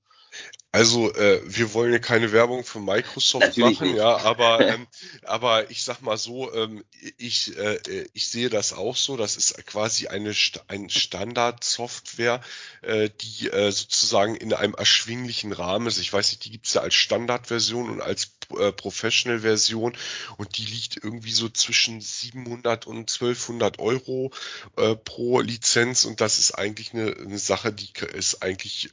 Also 0.73 1.13
äh, 1.15 1.43
wir 1.45 1.75
wollen 1.75 1.93
ja 1.93 1.99
keine 1.99 2.31
Werbung 2.31 2.63
für 2.63 2.79
Microsoft 2.79 3.45
Natürlich 3.45 3.81
machen, 3.81 3.89
nicht. 3.89 3.99
ja, 3.99 4.19
aber 4.19 4.61
ähm, 4.69 4.87
aber 5.25 5.69
ich 5.69 5.83
sag 5.83 6.01
mal 6.01 6.17
so, 6.17 6.53
ähm, 6.55 6.85
ich 7.19 7.57
äh, 7.59 8.07
ich 8.13 8.29
sehe 8.29 8.51
das 8.51 8.73
auch 8.73 8.95
so. 8.95 9.17
Das 9.17 9.37
ist 9.37 9.67
quasi 9.67 10.07
eine 10.07 10.33
ein 10.69 10.89
Standardsoftware, 10.89 12.41
äh, 12.83 13.11
die 13.21 13.49
äh, 13.49 13.73
sozusagen 13.73 14.37
in 14.37 14.55
einem 14.55 14.75
erschwinglichen 14.75 15.53
Rahmen 15.53 15.89
ist. 15.89 15.99
Ich 15.99 16.13
weiß 16.13 16.31
nicht, 16.31 16.45
die 16.45 16.53
gibt's 16.53 16.75
ja 16.75 16.83
als 16.83 16.95
Standardversion 16.95 17.91
und 17.91 18.01
als 18.01 18.31
äh, 18.57 18.71
Professional-Version 18.71 19.97
und 20.37 20.57
die 20.57 20.67
liegt 20.67 21.03
irgendwie 21.03 21.33
so 21.33 21.49
zwischen 21.49 22.01
700 22.01 22.87
und 22.87 23.11
1200 23.11 23.81
Euro 23.81 24.31
äh, 24.77 24.95
pro 24.95 25.41
Lizenz 25.41 26.05
und 26.05 26.21
das 26.21 26.39
ist 26.39 26.53
eigentlich 26.53 26.95
eine, 26.95 27.17
eine 27.17 27.39
Sache, 27.39 27.73
die 27.73 27.91
ist 28.15 28.43
eigentlich 28.43 28.91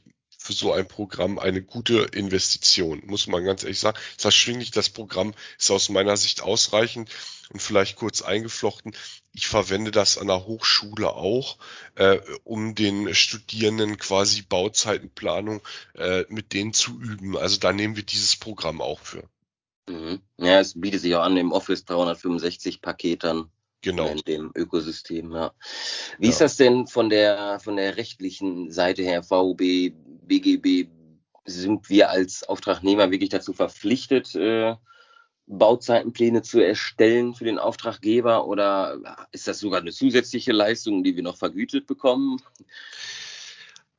für 0.48 0.54
so 0.54 0.72
ein 0.72 0.88
Programm 0.88 1.38
eine 1.38 1.60
gute 1.60 2.04
Investition, 2.04 3.02
muss 3.04 3.26
man 3.26 3.44
ganz 3.44 3.64
ehrlich 3.64 3.80
sagen. 3.80 3.98
Das 4.16 4.24
erschwinglich, 4.24 4.70
das 4.70 4.88
Programm 4.88 5.34
ist 5.58 5.70
aus 5.70 5.90
meiner 5.90 6.16
Sicht 6.16 6.40
ausreichend 6.40 7.10
und 7.50 7.60
vielleicht 7.60 7.96
kurz 7.96 8.22
eingeflochten. 8.22 8.94
Ich 9.34 9.46
verwende 9.46 9.90
das 9.90 10.16
an 10.16 10.28
der 10.28 10.46
Hochschule 10.46 11.10
auch, 11.10 11.58
äh, 11.96 12.18
um 12.44 12.74
den 12.74 13.14
Studierenden 13.14 13.98
quasi 13.98 14.40
Bauzeitenplanung 14.40 15.60
äh, 15.94 16.24
mit 16.30 16.54
denen 16.54 16.72
zu 16.72 16.98
üben. 16.98 17.36
Also 17.36 17.58
da 17.58 17.74
nehmen 17.74 17.96
wir 17.96 18.04
dieses 18.04 18.34
Programm 18.34 18.80
auch 18.80 19.00
für. 19.00 19.24
Mhm. 19.86 20.22
Ja, 20.38 20.60
es 20.60 20.80
bietet 20.80 21.02
sich 21.02 21.14
auch 21.14 21.24
an 21.24 21.36
im 21.36 21.52
Office 21.52 21.84
365 21.84 22.80
Paket 22.80 23.22
dann 23.22 23.50
Genau. 23.80 24.08
In 24.08 24.18
dem 24.18 24.50
Ökosystem, 24.56 25.32
ja. 25.32 25.52
Wie 26.18 26.26
ja. 26.26 26.30
ist 26.30 26.40
das 26.40 26.56
denn 26.56 26.86
von 26.88 27.10
der, 27.10 27.60
von 27.60 27.76
der 27.76 27.96
rechtlichen 27.96 28.72
Seite 28.72 29.02
her, 29.02 29.22
VUB, 29.22 29.92
BGB, 30.28 30.88
sind 31.44 31.88
wir 31.88 32.10
als 32.10 32.44
Auftragnehmer 32.44 33.10
wirklich 33.10 33.30
dazu 33.30 33.52
verpflichtet, 33.52 34.34
äh, 34.34 34.76
Bauzeitenpläne 35.46 36.42
zu 36.42 36.60
erstellen 36.60 37.34
für 37.34 37.44
den 37.44 37.58
Auftraggeber 37.58 38.46
oder 38.46 39.26
ist 39.32 39.48
das 39.48 39.58
sogar 39.58 39.80
eine 39.80 39.92
zusätzliche 39.92 40.52
Leistung, 40.52 41.02
die 41.02 41.16
wir 41.16 41.22
noch 41.22 41.38
vergütet 41.38 41.86
bekommen? 41.86 42.38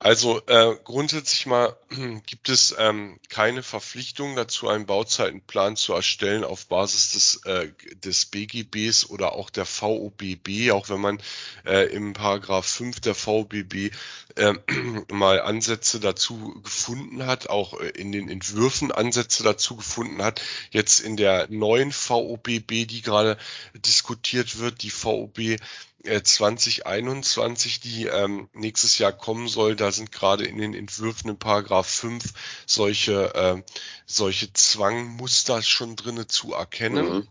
Also 0.02 0.42
äh, 0.48 0.78
grundsätzlich 0.86 1.46
mal 1.46 1.76
gibt 2.26 2.48
es 2.48 2.74
ähm, 2.80 3.20
keine 3.28 3.64
Verpflichtung 3.64 4.34
dazu, 4.38 4.70
einen 4.70 4.86
Bauzeitenplan 4.86 5.76
zu 5.76 5.94
erstellen 5.94 6.46
auf 6.46 6.68
Basis 6.68 7.12
des, 7.12 7.42
äh, 7.44 7.74
des 7.96 8.26
BGBs 8.28 9.10
oder 9.10 9.34
auch 9.34 9.50
der 9.50 9.66
VOBB, 9.66 10.72
auch 10.72 10.88
wenn 10.88 11.02
man 11.02 11.22
äh, 11.66 11.92
im 11.94 12.14
Paragraph 12.14 12.66
5 12.66 13.02
der 13.02 13.14
VOBB 13.14 13.92
äh, 14.36 14.54
mal 15.12 15.42
Ansätze 15.42 16.00
dazu 16.00 16.62
gefunden 16.64 17.26
hat, 17.26 17.50
auch 17.50 17.78
äh, 17.78 17.90
in 17.90 18.14
den 18.14 18.30
Entwürfen 18.30 18.94
Ansätze 18.94 19.44
dazu 19.44 19.76
gefunden 19.76 20.24
hat. 20.24 20.42
Jetzt 20.72 21.02
in 21.02 21.18
der 21.18 21.48
neuen 21.50 21.92
VOBB, 21.92 22.88
die 22.88 23.02
gerade 23.02 23.38
diskutiert 23.74 24.60
wird, 24.60 24.82
die 24.82 24.92
VOB 24.92 25.58
2021, 26.04 27.78
äh, 27.78 27.80
die 27.82 28.06
ähm, 28.06 28.50
nächstes 28.54 28.98
Jahr 28.98 29.12
kommen 29.12 29.48
soll, 29.48 29.76
da 29.76 29.92
sind 29.92 30.12
gerade 30.12 30.46
in 30.46 30.58
den 30.58 30.74
Entwürfen 30.74 31.30
in 31.30 31.40
Paragraph 31.40 31.88
5 31.88 32.24
solche, 32.66 33.34
äh, 33.34 33.64
solche 34.06 34.54
Zwangmuster 34.54 35.62
schon 35.62 35.96
drinne 35.96 36.28
zu 36.28 36.54
erkennen. 36.54 37.14
Mhm. 37.14 37.28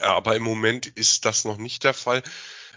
Aber 0.00 0.36
im 0.36 0.42
Moment 0.42 0.86
ist 0.86 1.24
das 1.24 1.44
noch 1.44 1.56
nicht 1.56 1.84
der 1.84 1.94
Fall. 1.94 2.22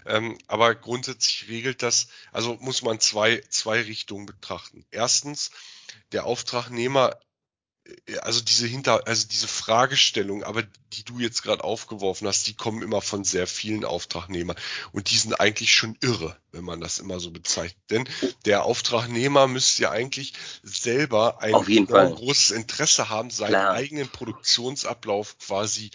Ähm, 0.06 0.38
aber 0.46 0.74
grundsätzlich 0.74 1.48
regelt 1.48 1.82
das, 1.82 2.08
also 2.32 2.56
muss 2.60 2.82
man 2.82 3.00
zwei, 3.00 3.42
zwei 3.48 3.80
Richtungen 3.80 4.26
betrachten. 4.26 4.84
Erstens, 4.90 5.50
der 6.12 6.26
Auftragnehmer 6.26 7.18
also 8.22 8.40
diese 8.40 8.66
hinter, 8.66 9.06
also 9.06 9.26
diese 9.28 9.48
Fragestellung, 9.48 10.42
aber 10.42 10.62
die 10.94 11.04
du 11.04 11.18
jetzt 11.18 11.42
gerade 11.42 11.62
aufgeworfen 11.62 12.26
hast, 12.26 12.46
die 12.46 12.54
kommen 12.54 12.82
immer 12.82 13.02
von 13.02 13.24
sehr 13.24 13.46
vielen 13.46 13.84
Auftragnehmern 13.84 14.56
und 14.92 15.10
die 15.10 15.16
sind 15.16 15.38
eigentlich 15.38 15.74
schon 15.74 15.96
irre, 16.00 16.36
wenn 16.52 16.64
man 16.64 16.80
das 16.80 16.98
immer 16.98 17.20
so 17.20 17.30
bezeichnet. 17.30 17.82
Denn 17.90 18.08
der 18.46 18.64
Auftragnehmer 18.64 19.48
müsste 19.48 19.82
ja 19.82 19.90
eigentlich 19.90 20.32
selber 20.62 21.42
ein 21.42 21.52
großes 21.52 22.52
Interesse 22.52 23.10
haben, 23.10 23.30
seinen 23.30 23.50
Klar. 23.50 23.72
eigenen 23.72 24.08
Produktionsablauf 24.08 25.38
quasi 25.38 25.90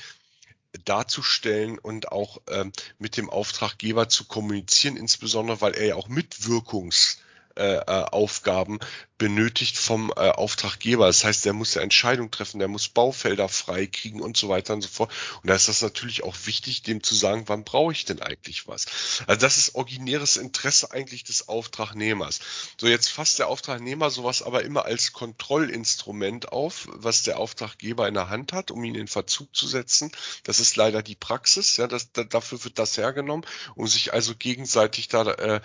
darzustellen 0.86 1.80
und 1.80 2.12
auch 2.12 2.40
ähm, 2.48 2.72
mit 3.00 3.18
dem 3.18 3.30
Auftraggeber 3.30 4.10
zu 4.10 4.26
kommunizieren, 4.26 4.98
insbesondere 4.98 5.62
weil 5.62 5.74
er 5.74 5.86
ja 5.86 5.96
auch 5.96 6.08
Mitwirkungs 6.08 7.18
äh, 7.56 7.78
äh, 7.78 7.82
Aufgaben 8.12 8.80
benötigt 9.20 9.78
vom 9.78 10.10
äh, 10.12 10.32
Auftraggeber. 10.32 11.06
Das 11.06 11.24
heißt, 11.24 11.46
der 11.46 11.54
muss 11.54 11.76
ja 11.76 11.84
Entscheidungen 11.84 12.32
treffen, 12.32 12.58
der 12.58 12.70
muss 12.70 12.88
Baufelder 12.88 13.50
freikriegen 13.50 14.22
und 14.22 14.38
so 14.38 14.50
weiter 14.50 14.74
und 14.74 14.82
so 14.82 14.88
fort. 14.88 15.12
Und 15.44 15.50
da 15.50 15.56
ist 15.56 15.68
das 15.68 15.84
natürlich 15.84 16.24
auch 16.24 16.36
wichtig, 16.46 16.82
dem 16.82 17.04
zu 17.04 17.14
sagen, 17.14 17.44
wann 17.48 17.66
brauche 17.66 17.92
ich 17.92 18.06
denn 18.06 18.22
eigentlich 18.22 18.68
was? 18.68 18.88
Also 19.28 19.42
das 19.42 19.58
ist 19.58 19.76
originäres 19.76 20.38
Interesse 20.38 20.92
eigentlich 20.92 21.26
des 21.26 21.50
Auftragnehmers. 21.50 22.40
So, 22.80 22.88
jetzt 22.88 23.10
fasst 23.10 23.38
der 23.38 23.48
Auftragnehmer 23.48 24.10
sowas 24.10 24.42
aber 24.42 24.64
immer 24.64 24.86
als 24.86 25.12
Kontrollinstrument 25.12 26.52
auf, 26.52 26.88
was 26.92 27.24
der 27.24 27.38
Auftraggeber 27.38 28.08
in 28.08 28.14
der 28.14 28.30
Hand 28.30 28.54
hat, 28.54 28.72
um 28.72 28.84
ihn 28.86 28.96
in 28.96 29.08
Verzug 29.08 29.54
zu 29.54 29.68
setzen. 29.68 30.12
Das 30.44 30.62
ist 30.62 30.78
leider 30.78 31.04
die 31.04 31.16
Praxis, 31.16 31.76
ja, 31.78 31.88
das, 31.88 32.14
da, 32.14 32.24
dafür 32.24 32.64
wird 32.64 32.80
das 32.80 32.98
hergenommen, 32.98 33.46
um 33.76 33.86
sich 33.86 34.14
also 34.14 34.34
gegenseitig 34.34 35.10
da 35.10 35.30
äh, 35.30 35.62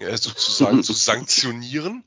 äh, 0.00 0.16
sozusagen 0.16 0.82
zu 0.82 0.94
sanktionieren. 0.94 2.02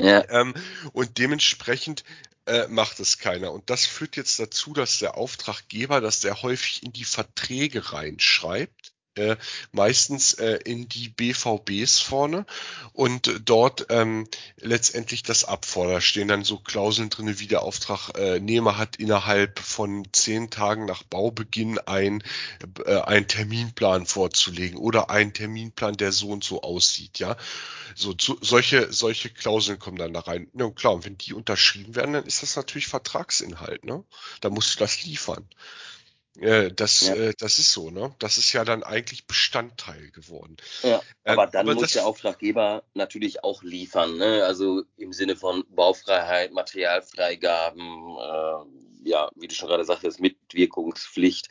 Ja. 0.00 0.28
Ähm, 0.30 0.54
und 0.92 1.18
dementsprechend 1.18 2.04
äh, 2.46 2.66
macht 2.68 3.00
es 3.00 3.18
keiner. 3.18 3.52
Und 3.52 3.70
das 3.70 3.86
führt 3.86 4.16
jetzt 4.16 4.38
dazu, 4.38 4.72
dass 4.72 4.98
der 4.98 5.16
Auftraggeber, 5.16 6.00
dass 6.00 6.20
der 6.20 6.42
häufig 6.42 6.82
in 6.82 6.92
die 6.92 7.04
Verträge 7.04 7.92
reinschreibt, 7.92 8.92
äh, 9.16 9.36
meistens 9.72 10.34
äh, 10.34 10.58
in 10.64 10.88
die 10.88 11.08
BVBs 11.08 12.00
vorne 12.00 12.46
und 12.92 13.40
dort 13.44 13.86
ähm, 13.90 14.28
letztendlich 14.56 15.22
das 15.22 15.44
abfordert. 15.44 15.96
Da 15.96 16.00
stehen 16.00 16.28
dann 16.28 16.44
so 16.44 16.58
Klauseln 16.58 17.10
drin, 17.10 17.38
wie 17.38 17.46
der 17.46 17.62
Auftragnehmer 17.62 18.78
hat 18.78 18.96
innerhalb 18.96 19.58
von 19.58 20.06
zehn 20.12 20.50
Tagen 20.50 20.84
nach 20.84 21.02
Baubeginn 21.02 21.78
ein, 21.78 22.22
äh, 22.86 23.00
einen 23.00 23.26
Terminplan 23.26 24.06
vorzulegen 24.06 24.78
oder 24.78 25.10
einen 25.10 25.32
Terminplan, 25.32 25.96
der 25.96 26.12
so 26.12 26.28
und 26.28 26.44
so 26.44 26.62
aussieht, 26.62 27.18
ja. 27.18 27.36
So, 27.96 28.14
zu, 28.14 28.38
solche, 28.40 28.92
solche 28.92 29.30
Klauseln 29.30 29.78
kommen 29.78 29.98
dann 29.98 30.12
da 30.12 30.20
rein. 30.20 30.48
Ja, 30.54 30.70
klar, 30.70 30.94
und 30.94 31.04
wenn 31.04 31.18
die 31.18 31.34
unterschrieben 31.34 31.96
werden, 31.96 32.12
dann 32.12 32.24
ist 32.24 32.42
das 32.42 32.56
natürlich 32.56 32.86
Vertragsinhalt, 32.86 33.84
ne? 33.84 34.04
Da 34.40 34.50
musst 34.50 34.74
du 34.74 34.78
das 34.78 35.04
liefern. 35.04 35.48
Äh, 36.38 36.70
das, 36.72 37.08
ja. 37.08 37.14
äh, 37.14 37.34
das 37.38 37.58
ist 37.58 37.72
so, 37.72 37.90
ne? 37.90 38.14
Das 38.18 38.38
ist 38.38 38.52
ja 38.52 38.64
dann 38.64 38.82
eigentlich 38.82 39.26
Bestandteil 39.26 40.10
geworden. 40.12 40.56
Ja, 40.82 41.02
ähm, 41.24 41.38
aber 41.38 41.46
dann 41.48 41.68
aber 41.68 41.80
muss 41.80 41.92
der 41.92 42.06
Auftraggeber 42.06 42.84
natürlich 42.94 43.42
auch 43.42 43.62
liefern, 43.62 44.16
ne? 44.16 44.44
Also 44.44 44.84
im 44.96 45.12
Sinne 45.12 45.36
von 45.36 45.64
Baufreiheit, 45.68 46.52
Materialfreigaben, 46.52 48.16
äh, 48.16 49.08
ja, 49.08 49.30
wie 49.34 49.48
du 49.48 49.54
schon 49.54 49.68
gerade 49.68 49.84
sagtest, 49.84 50.20
Mitwirkungspflicht. 50.20 51.48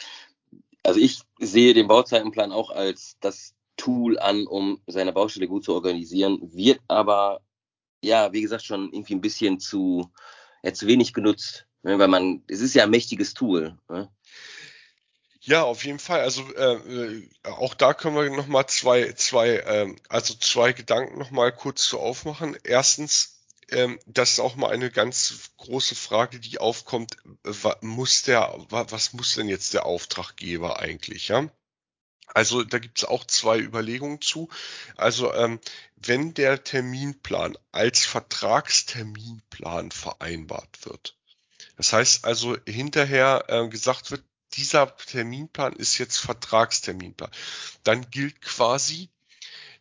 Also 0.84 1.00
ich 1.00 1.22
sehe 1.40 1.74
den 1.74 1.88
Bauzeitenplan 1.88 2.52
auch 2.52 2.70
als 2.70 3.18
das 3.20 3.54
Tool 3.76 4.18
an, 4.18 4.48
um 4.48 4.82
seine 4.88 5.14
Baustelle 5.14 5.48
gut 5.48 5.66
zu 5.66 5.74
organisieren, 5.74 6.40
wird 6.54 6.80
aber, 6.88 7.42
ja, 8.02 8.32
wie 8.34 8.42
gesagt, 8.42 8.64
schon 8.64 8.92
irgendwie 8.94 9.16
ein 9.16 9.22
bisschen 9.22 9.60
zu, 9.60 10.10
ja, 10.64 10.74
zu 10.74 10.88
wenig 10.88 11.14
genutzt. 11.14 11.66
Ne? 11.84 12.00
Weil 12.00 12.08
man, 12.08 12.44
es 12.48 12.62
ist 12.62 12.74
ja 12.74 12.84
ein 12.84 12.90
mächtiges 12.90 13.34
Tool. 13.34 13.78
Ne? 13.90 14.10
Ja, 15.42 15.64
auf 15.64 15.86
jeden 15.86 16.00
Fall. 16.00 16.22
Also 16.22 16.44
äh, 16.56 16.74
äh, 16.74 17.30
auch 17.44 17.74
da 17.74 17.94
können 17.94 18.16
wir 18.16 18.30
noch 18.30 18.48
mal 18.48 18.68
zwei, 18.68 19.12
zwei, 19.14 19.50
äh, 19.58 19.96
also 20.10 20.34
zwei 20.36 20.74
Gedanken 20.74 21.18
noch 21.18 21.32
mal 21.32 21.52
kurz 21.52 21.84
zu 21.84 22.00
aufmachen. 22.00 22.58
Erstens, 22.64 23.40
ähm, 23.70 24.00
das 24.06 24.34
ist 24.34 24.40
auch 24.40 24.56
mal 24.56 24.72
eine 24.72 24.92
ganz 24.92 25.52
große 25.58 25.96
Frage, 25.96 26.40
die 26.40 26.60
aufkommt. 26.60 27.18
muss 27.82 28.24
der, 28.24 28.54
was 28.70 29.14
muss 29.14 29.36
denn 29.36 29.48
jetzt 29.50 29.74
der 29.74 29.86
Auftraggeber 29.86 30.80
eigentlich? 30.80 31.30
Ja, 31.30 31.50
also 32.34 32.64
da 32.64 32.80
gibt 32.80 33.00
es 33.00 33.06
auch 33.06 33.26
zwei 33.26 33.60
Überlegungen 33.60 34.22
zu. 34.22 34.50
Also 34.98 35.34
ähm, 35.34 35.60
wenn 35.96 36.34
der 36.34 36.64
Terminplan 36.64 37.58
als 37.72 38.06
Vertragsterminplan 38.06 39.92
vereinbart 39.92 40.86
wird, 40.86 41.18
das 41.78 41.94
heißt 41.94 42.26
also 42.26 42.58
hinterher 42.68 43.46
äh, 43.48 43.68
gesagt 43.70 44.12
wird, 44.12 44.24
dieser 44.60 44.94
Terminplan 44.98 45.74
ist 45.74 45.98
jetzt 46.00 46.18
Vertragsterminplan. 46.18 47.32
Dann 47.84 48.10
gilt 48.12 48.42
quasi, 48.42 49.10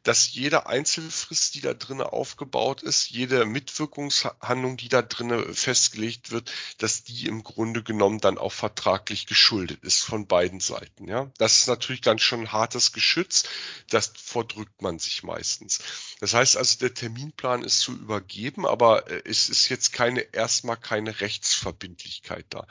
dass 0.05 0.33
jede 0.33 0.67
Einzelfrist, 0.67 1.57
die 1.57 1.61
da 1.61 1.75
drinnen 1.75 2.07
aufgebaut 2.07 2.83
ist, 2.83 3.11
jede 3.11 3.45
Mitwirkungshandlung, 3.45 4.77
die 4.77 4.89
da 4.89 5.03
drinnen 5.03 5.53
festgelegt 5.53 6.31
wird, 6.31 6.53
dass 6.79 7.03
die 7.03 7.27
im 7.27 7.43
Grunde 7.43 7.83
genommen 7.83 8.21
dann 8.21 8.39
auch 8.39 8.53
vertraglich 8.53 9.27
geschuldet 9.27 9.83
ist 9.83 10.01
von 10.01 10.29
beiden 10.29 10.61
Seiten. 10.61 11.09
Ja, 11.09 11.31
das 11.39 11.59
ist 11.59 11.67
natürlich 11.67 12.01
dann 12.01 12.21
schon 12.21 12.43
ein 12.43 12.53
hartes 12.53 12.93
Geschütz. 12.93 13.45
Das 13.91 14.13
vordrückt 14.17 14.81
man 14.81 15.01
sich 15.01 15.25
meistens. 15.25 15.81
Das 16.21 16.35
heißt 16.35 16.57
also, 16.57 16.79
der 16.79 16.95
Terminplan 16.95 17.65
ist 17.65 17.81
zu 17.81 17.93
übergeben, 17.93 18.65
aber 18.65 19.11
äh, 19.11 19.23
es 19.25 19.49
ist 19.49 19.69
jetzt 19.69 19.93
keine 19.93 20.21
erstmal 20.21 20.77
keine 20.77 21.21
Rechtsverbindlichkeit 21.21 22.47
da. 22.51 22.67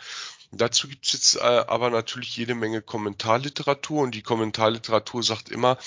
Dazu 0.52 0.88
gibt 0.88 1.06
es 1.06 1.14
jetzt 1.14 1.36
äh, 1.36 1.40
aber 1.40 1.90
natürlich 1.90 2.38
jede 2.38 2.56
Menge 2.56 2.82
Kommentarliteratur 2.82 4.02
und 4.02 4.16
die 4.16 4.22
Kommentarliteratur 4.22 5.22
sagt 5.22 5.50
immer, 5.50 5.78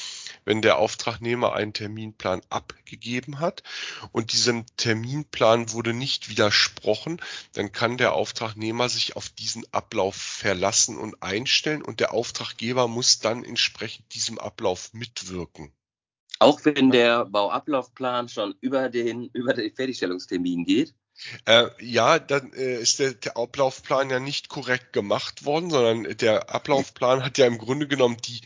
wenn 0.44 0.60
der 0.60 0.78
Auftragnehmer 0.78 1.54
einen 1.54 1.72
Terminplan 1.72 2.42
abgegeben 2.50 3.40
hat 3.40 3.62
und 4.12 4.32
diesem 4.32 4.66
Terminplan 4.76 5.72
wurde 5.72 5.94
nicht 5.94 6.28
widersprochen, 6.28 7.22
dann 7.54 7.72
kann 7.72 7.96
der 7.96 8.12
Auftragnehmer 8.12 8.90
sich 8.90 9.16
auf 9.16 9.30
diesen 9.30 9.64
Ablauf 9.72 10.14
verlassen 10.14 10.98
und 10.98 11.22
einstellen 11.22 11.80
und 11.80 12.00
der 12.00 12.12
Auftraggeber 12.12 12.86
muss 12.86 13.18
dann 13.18 13.44
entsprechend 13.44 14.12
diesem 14.14 14.38
Ablauf 14.38 14.92
mitwirken. 14.92 15.72
Auch 16.38 16.64
wenn 16.64 16.90
der 16.90 17.26
Bauablaufplan 17.26 18.28
schon 18.28 18.54
über 18.60 18.88
den, 18.88 19.30
über 19.32 19.52
den 19.54 19.74
Fertigstellungstermin 19.74 20.64
geht? 20.64 20.94
Äh, 21.44 21.68
ja, 21.80 22.18
dann 22.18 22.52
äh, 22.52 22.80
ist 22.80 22.98
der, 22.98 23.14
der, 23.14 23.36
Ablaufplan 23.36 24.10
ja 24.10 24.20
nicht 24.20 24.48
korrekt 24.48 24.92
gemacht 24.92 25.44
worden, 25.44 25.70
sondern 25.70 26.16
der 26.16 26.50
Ablaufplan 26.50 27.24
hat 27.24 27.38
ja 27.38 27.46
im 27.46 27.58
Grunde 27.58 27.86
genommen 27.86 28.16
die 28.24 28.40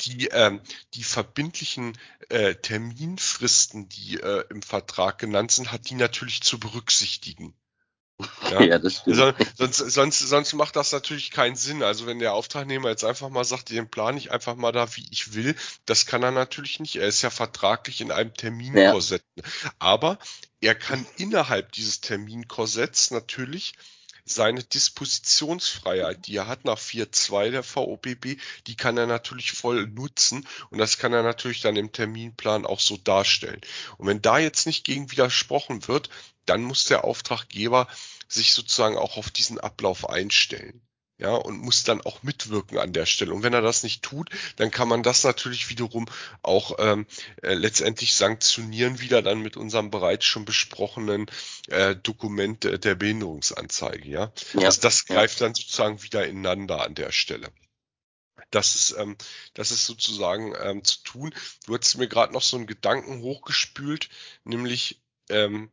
die 0.00 0.26
ähm, 0.28 0.60
die 0.94 1.04
verbindlichen 1.04 1.96
äh, 2.28 2.54
Terminfristen, 2.54 3.88
die 3.88 4.18
äh, 4.20 4.44
im 4.50 4.62
Vertrag 4.62 5.18
genannt 5.18 5.52
sind, 5.52 5.70
hat 5.70 5.88
die 5.88 5.94
natürlich 5.94 6.42
zu 6.42 6.58
berücksichtigen. 6.58 7.54
Ja, 8.50 8.62
ja 8.62 8.78
das 8.78 8.98
stimmt. 8.98 9.34
sonst, 9.56 9.78
sonst, 9.78 10.18
sonst 10.20 10.52
macht 10.52 10.76
das 10.76 10.92
natürlich 10.92 11.30
keinen 11.30 11.56
Sinn. 11.56 11.82
Also 11.82 12.06
wenn 12.06 12.18
der 12.18 12.34
Auftragnehmer 12.34 12.88
jetzt 12.88 13.04
einfach 13.04 13.28
mal 13.30 13.44
sagt, 13.44 13.70
den 13.70 13.88
plane 13.88 14.18
ich 14.18 14.30
einfach 14.30 14.54
mal 14.54 14.72
da, 14.72 14.94
wie 14.96 15.06
ich 15.10 15.34
will, 15.34 15.56
das 15.86 16.06
kann 16.06 16.22
er 16.22 16.30
natürlich 16.30 16.78
nicht. 16.78 16.96
Er 16.96 17.08
ist 17.08 17.22
ja 17.22 17.30
vertraglich 17.30 18.00
in 18.00 18.12
einem 18.12 18.34
Terminkorsett. 18.34 19.24
Ja. 19.36 19.44
Aber 19.78 20.18
er 20.60 20.74
kann 20.74 21.04
innerhalb 21.16 21.72
dieses 21.72 22.00
Terminkorsetts 22.00 23.10
natürlich 23.10 23.74
seine 24.24 24.62
Dispositionsfreiheit, 24.62 26.26
die 26.26 26.36
er 26.36 26.46
hat 26.46 26.64
nach 26.64 26.78
4.2 26.78 27.50
der 27.50 27.62
VOBB, 27.62 28.40
die 28.66 28.76
kann 28.76 28.96
er 28.96 29.06
natürlich 29.06 29.52
voll 29.52 29.86
nutzen 29.86 30.48
und 30.70 30.78
das 30.78 30.96
kann 30.96 31.12
er 31.12 31.22
natürlich 31.22 31.60
dann 31.60 31.76
im 31.76 31.92
Terminplan 31.92 32.64
auch 32.64 32.80
so 32.80 32.96
darstellen. 32.96 33.60
Und 33.98 34.06
wenn 34.06 34.22
da 34.22 34.38
jetzt 34.38 34.66
nicht 34.66 34.84
gegen 34.84 35.10
widersprochen 35.10 35.86
wird, 35.88 36.08
dann 36.46 36.62
muss 36.62 36.84
der 36.84 37.04
Auftraggeber 37.04 37.88
sich 38.28 38.52
sozusagen 38.52 38.96
auch 38.96 39.16
auf 39.16 39.30
diesen 39.30 39.58
Ablauf 39.60 40.08
einstellen 40.08 40.82
ja, 41.16 41.30
und 41.30 41.58
muss 41.58 41.84
dann 41.84 42.00
auch 42.00 42.22
mitwirken 42.22 42.78
an 42.78 42.92
der 42.92 43.06
Stelle. 43.06 43.32
Und 43.32 43.42
wenn 43.42 43.52
er 43.52 43.62
das 43.62 43.82
nicht 43.82 44.02
tut, 44.02 44.30
dann 44.56 44.70
kann 44.70 44.88
man 44.88 45.02
das 45.02 45.22
natürlich 45.22 45.68
wiederum 45.68 46.06
auch 46.42 46.76
ähm, 46.78 47.06
äh, 47.42 47.54
letztendlich 47.54 48.14
sanktionieren, 48.14 49.00
wieder 49.00 49.22
dann 49.22 49.40
mit 49.40 49.56
unserem 49.56 49.90
bereits 49.90 50.24
schon 50.24 50.44
besprochenen 50.44 51.26
äh, 51.68 51.94
Dokument 51.94 52.64
äh, 52.64 52.78
der 52.78 52.96
Behinderungsanzeige. 52.96 54.08
Ja, 54.08 54.32
ja. 54.54 54.66
Also 54.66 54.80
das 54.80 55.06
greift 55.06 55.40
dann 55.40 55.54
sozusagen 55.54 56.02
wieder 56.02 56.26
ineinander 56.26 56.82
an 56.82 56.94
der 56.94 57.12
Stelle. 57.12 57.52
Das 58.50 58.74
ist, 58.74 58.96
ähm, 58.98 59.16
das 59.54 59.70
ist 59.70 59.86
sozusagen 59.86 60.54
ähm, 60.60 60.82
zu 60.84 61.02
tun. 61.04 61.34
Du 61.66 61.76
hast 61.76 61.96
mir 61.96 62.08
gerade 62.08 62.32
noch 62.32 62.42
so 62.42 62.56
einen 62.56 62.66
Gedanken 62.66 63.20
hochgespült, 63.20 64.08
nämlich 64.44 65.00
ähm, 65.28 65.70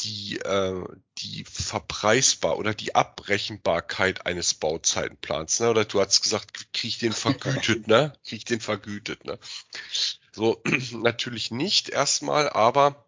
die, 0.00 0.38
äh, 0.38 0.84
die 1.18 1.44
Verpreisbar 1.44 2.58
oder 2.58 2.74
die 2.74 2.94
Abrechenbarkeit 2.94 4.26
eines 4.26 4.54
Bauzeitenplans, 4.54 5.60
ne? 5.60 5.70
Oder 5.70 5.84
du 5.84 6.00
hast 6.00 6.22
gesagt, 6.22 6.72
krieg 6.72 6.90
ich 6.90 6.98
den 6.98 7.12
vergütet, 7.12 7.86
ne? 7.88 8.12
Krieg 8.24 8.38
ich 8.38 8.44
den 8.44 8.60
vergütet, 8.60 9.24
ne? 9.24 9.38
So, 10.32 10.62
natürlich 10.92 11.50
nicht 11.50 11.88
erstmal, 11.88 12.48
aber 12.48 13.04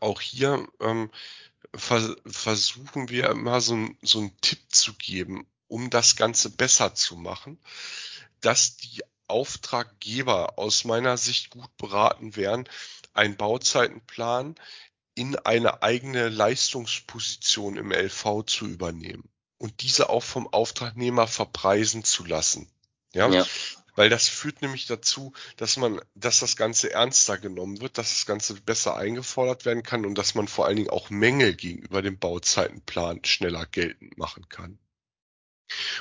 auch 0.00 0.20
hier 0.20 0.66
ähm, 0.80 1.10
vers 1.74 2.16
versuchen 2.26 3.08
wir 3.08 3.30
immer 3.30 3.60
so, 3.60 3.88
so 4.02 4.20
einen 4.20 4.40
Tipp 4.40 4.60
zu 4.68 4.94
geben, 4.94 5.46
um 5.66 5.90
das 5.90 6.16
Ganze 6.16 6.50
besser 6.50 6.94
zu 6.94 7.16
machen, 7.16 7.58
dass 8.40 8.76
die 8.76 9.02
Auftraggeber 9.26 10.58
aus 10.58 10.84
meiner 10.84 11.18
Sicht 11.18 11.50
gut 11.50 11.76
beraten 11.76 12.34
wären, 12.34 12.68
einen 13.12 13.36
Bauzeitenplan 13.36 14.54
in 15.18 15.34
eine 15.34 15.82
eigene 15.82 16.28
Leistungsposition 16.28 17.76
im 17.76 17.90
LV 17.90 18.44
zu 18.46 18.66
übernehmen 18.66 19.28
und 19.58 19.82
diese 19.82 20.10
auch 20.10 20.22
vom 20.22 20.46
Auftragnehmer 20.46 21.26
verpreisen 21.26 22.04
zu 22.04 22.24
lassen. 22.24 22.70
Ja? 23.12 23.28
ja. 23.28 23.44
Weil 23.96 24.10
das 24.10 24.28
führt 24.28 24.62
nämlich 24.62 24.86
dazu, 24.86 25.32
dass 25.56 25.76
man, 25.76 26.00
dass 26.14 26.38
das 26.38 26.54
Ganze 26.54 26.92
ernster 26.92 27.36
genommen 27.36 27.80
wird, 27.80 27.98
dass 27.98 28.10
das 28.10 28.26
Ganze 28.26 28.54
besser 28.54 28.96
eingefordert 28.96 29.64
werden 29.64 29.82
kann 29.82 30.06
und 30.06 30.16
dass 30.16 30.36
man 30.36 30.46
vor 30.46 30.66
allen 30.66 30.76
Dingen 30.76 30.90
auch 30.90 31.10
Mängel 31.10 31.56
gegenüber 31.56 32.00
dem 32.00 32.16
Bauzeitenplan 32.16 33.24
schneller 33.24 33.66
geltend 33.66 34.16
machen 34.18 34.48
kann. 34.48 34.78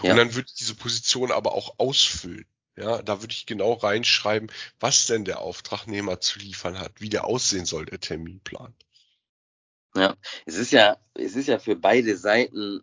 Ja. 0.04 0.12
Und 0.12 0.18
dann 0.18 0.36
würde 0.36 0.48
ich 0.48 0.60
diese 0.60 0.76
Position 0.76 1.32
aber 1.32 1.54
auch 1.54 1.80
ausfüllen. 1.80 2.46
Ja, 2.76 3.02
da 3.02 3.24
würde 3.24 3.34
ich 3.34 3.48
genau 3.48 3.74
reinschreiben, 3.74 4.52
was 4.80 5.08
denn 5.08 5.26
der 5.26 5.40
Auftragnehmer 5.40 6.22
zu 6.22 6.38
liefern 6.38 6.78
hat, 6.78 7.02
wie 7.02 7.10
der 7.10 7.26
aussehen 7.26 7.66
soll, 7.66 7.88
der 7.88 8.00
Terminplan. 8.00 8.76
Ja, 9.98 10.16
es 10.46 10.56
ist 10.58 10.72
ja, 10.72 10.98
es 11.16 11.36
ist 11.36 11.48
ja 11.48 11.60
für 11.60 11.76
beide 11.76 12.16
Seiten 12.18 12.82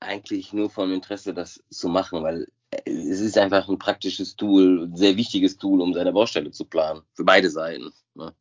eigentlich 0.00 0.52
nur 0.52 0.70
von 0.70 0.92
Interesse, 0.92 1.34
das 1.34 1.62
zu 1.70 1.88
machen, 1.88 2.22
weil 2.22 2.46
es 2.84 3.20
ist 3.20 3.38
einfach 3.38 3.68
ein 3.68 3.78
praktisches 3.78 4.36
Tool, 4.36 4.84
ein 4.84 4.96
sehr 4.96 5.16
wichtiges 5.16 5.56
Tool, 5.56 5.80
um 5.80 5.94
seine 5.94 6.12
Baustelle 6.12 6.50
zu 6.50 6.64
planen. 6.64 7.02
Für 7.14 7.24
beide 7.24 7.50
Seiten. 7.50 7.92
Ne? 8.14 8.34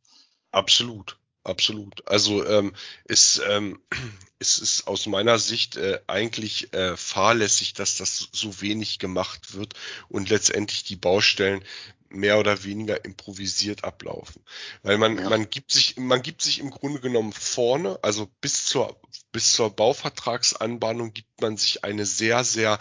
Absolut, 0.51 1.17
absolut. 1.43 2.05
Also 2.07 2.45
ähm, 2.45 2.73
es, 3.05 3.41
ähm, 3.47 3.79
es 4.39 4.57
ist 4.57 4.87
aus 4.87 5.05
meiner 5.07 5.39
Sicht 5.39 5.77
äh, 5.77 5.99
eigentlich 6.07 6.73
äh, 6.73 6.97
fahrlässig, 6.97 7.73
dass 7.73 7.97
das 7.97 8.29
so 8.31 8.61
wenig 8.61 8.99
gemacht 8.99 9.53
wird 9.53 9.73
und 10.09 10.29
letztendlich 10.29 10.83
die 10.83 10.97
Baustellen 10.97 11.63
mehr 12.09 12.39
oder 12.39 12.63
weniger 12.63 13.03
improvisiert 13.05 13.83
ablaufen. 13.83 14.43
Weil 14.83 14.97
man, 14.97 15.17
ja. 15.17 15.29
man 15.29 15.49
gibt 15.49 15.71
sich, 15.71 15.97
man 15.97 16.21
gibt 16.21 16.41
sich 16.41 16.59
im 16.59 16.71
Grunde 16.71 16.99
genommen 16.99 17.33
vorne, 17.33 17.99
also 18.01 18.27
bis 18.41 18.65
zur, 18.65 18.99
bis 19.31 19.53
zur 19.53 19.69
Bauvertragsanbahnung 19.69 21.13
gibt 21.13 21.41
man 21.41 21.57
sich 21.57 21.83
eine 21.83 22.05
sehr, 22.05 22.43
sehr 22.43 22.79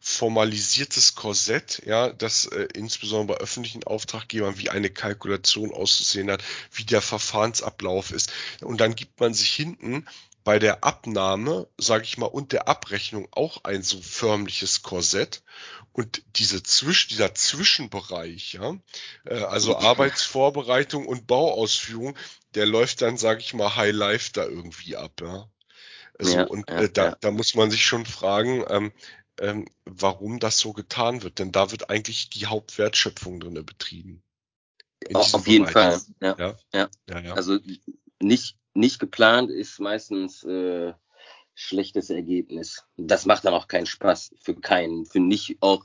formalisiertes 0.00 1.14
Korsett, 1.14 1.82
ja, 1.86 2.10
das 2.10 2.44
äh, 2.46 2.68
insbesondere 2.74 3.38
bei 3.38 3.42
öffentlichen 3.42 3.84
Auftraggebern 3.84 4.58
wie 4.58 4.68
eine 4.68 4.90
Kalkulation 4.90 5.72
auszusehen 5.72 6.30
hat, 6.30 6.44
wie 6.72 6.84
der 6.84 7.00
Verfahrensablauf 7.00 8.10
ist. 8.10 8.30
Und 8.60 8.82
dann 8.82 8.94
gibt 8.94 9.20
man 9.20 9.32
sich 9.32 9.50
hinten 9.50 10.06
bei 10.44 10.58
der 10.58 10.84
Abnahme, 10.84 11.66
sage 11.78 12.04
ich 12.04 12.18
mal, 12.18 12.26
und 12.26 12.52
der 12.52 12.68
Abrechnung 12.68 13.28
auch 13.32 13.64
ein 13.64 13.82
so 13.82 14.00
förmliches 14.00 14.82
Korsett. 14.82 15.42
Und 15.92 16.22
diese 16.36 16.62
Zwisch 16.62 17.08
dieser 17.08 17.34
Zwischenbereich, 17.34 18.54
ja, 18.54 18.76
äh, 19.24 19.42
also 19.42 19.78
Arbeitsvorbereitung 19.78 21.06
und 21.06 21.26
Bauausführung, 21.26 22.16
der 22.54 22.66
läuft 22.66 23.00
dann, 23.00 23.16
sage 23.16 23.40
ich 23.40 23.54
mal, 23.54 23.76
High 23.76 23.94
Life 23.94 24.30
da 24.32 24.44
irgendwie 24.44 24.96
ab, 24.96 25.20
ja. 25.20 25.48
Also, 26.18 26.36
ja, 26.36 26.44
und 26.44 26.68
ja, 26.68 26.82
äh, 26.82 26.90
da, 26.90 27.04
ja. 27.06 27.16
da 27.20 27.30
muss 27.30 27.54
man 27.54 27.70
sich 27.70 27.84
schon 27.84 28.06
fragen, 28.06 28.64
ähm, 28.68 28.92
ähm, 29.40 29.66
warum 29.84 30.38
das 30.38 30.58
so 30.58 30.72
getan 30.72 31.22
wird. 31.22 31.38
Denn 31.38 31.50
da 31.50 31.72
wird 31.72 31.90
eigentlich 31.90 32.30
die 32.30 32.46
Hauptwertschöpfung 32.46 33.40
drin 33.40 33.54
betrieben. 33.66 34.22
Auf 35.12 35.46
jeden 35.46 35.66
Bereich. 35.66 35.72
Fall. 35.72 36.36
Ja. 36.38 36.56
ja. 36.72 36.88
ja. 37.08 37.34
Also 37.34 37.58
nicht, 38.20 38.56
nicht 38.74 38.98
geplant 38.98 39.50
ist 39.50 39.80
meistens 39.80 40.44
äh, 40.44 40.92
schlechtes 41.54 42.10
Ergebnis. 42.10 42.84
Das 42.96 43.26
macht 43.26 43.44
dann 43.44 43.54
auch 43.54 43.68
keinen 43.68 43.86
Spaß 43.86 44.34
für 44.40 44.54
keinen, 44.54 45.06
für 45.06 45.20
nicht 45.20 45.56
auch 45.60 45.84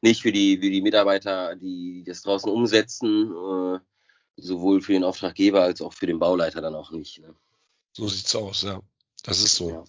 nicht 0.00 0.22
für 0.22 0.32
die 0.32 0.58
für 0.58 0.70
die 0.70 0.82
Mitarbeiter, 0.82 1.54
die 1.56 2.02
das 2.06 2.22
draußen 2.22 2.50
umsetzen, 2.50 3.30
äh, 3.30 3.78
sowohl 4.36 4.80
für 4.80 4.92
den 4.92 5.04
Auftraggeber 5.04 5.62
als 5.62 5.82
auch 5.82 5.92
für 5.92 6.06
den 6.06 6.18
Bauleiter 6.18 6.60
dann 6.60 6.74
auch 6.74 6.90
nicht. 6.90 7.20
Ne? 7.20 7.34
So 7.92 8.08
sieht's 8.08 8.34
aus, 8.34 8.62
ja. 8.62 8.80
Das 9.22 9.40
ist 9.40 9.54
so. 9.54 9.70
Ja. 9.70 9.84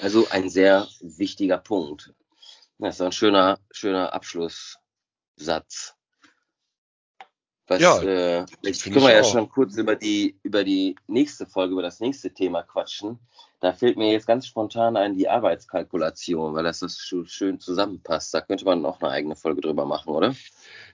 Also 0.00 0.26
ein 0.30 0.48
sehr 0.48 0.88
wichtiger 1.00 1.58
Punkt. 1.58 2.12
Das 2.78 2.96
ist 2.96 3.00
ein 3.00 3.12
schöner, 3.12 3.58
schöner 3.70 4.12
Abschlusssatz. 4.12 5.94
Was, 7.68 7.82
ja, 7.82 8.00
äh, 8.00 8.46
jetzt 8.62 8.82
können 8.82 8.96
wir 8.96 9.12
ja 9.12 9.22
schon 9.22 9.50
kurz 9.50 9.76
über 9.76 9.94
die, 9.94 10.38
über 10.42 10.64
die 10.64 10.96
nächste 11.06 11.46
Folge, 11.46 11.74
über 11.74 11.82
das 11.82 12.00
nächste 12.00 12.32
Thema 12.32 12.62
quatschen. 12.62 13.18
Da 13.60 13.74
fehlt 13.74 13.98
mir 13.98 14.10
jetzt 14.10 14.26
ganz 14.26 14.46
spontan 14.46 14.96
ein 14.96 15.16
die 15.16 15.28
Arbeitskalkulation, 15.28 16.54
weil 16.54 16.64
das, 16.64 16.78
das 16.78 16.98
schön 16.98 17.60
zusammenpasst. 17.60 18.32
Da 18.32 18.40
könnte 18.40 18.64
man 18.64 18.86
auch 18.86 19.00
eine 19.00 19.10
eigene 19.10 19.36
Folge 19.36 19.60
drüber 19.60 19.84
machen, 19.84 20.14
oder? 20.14 20.34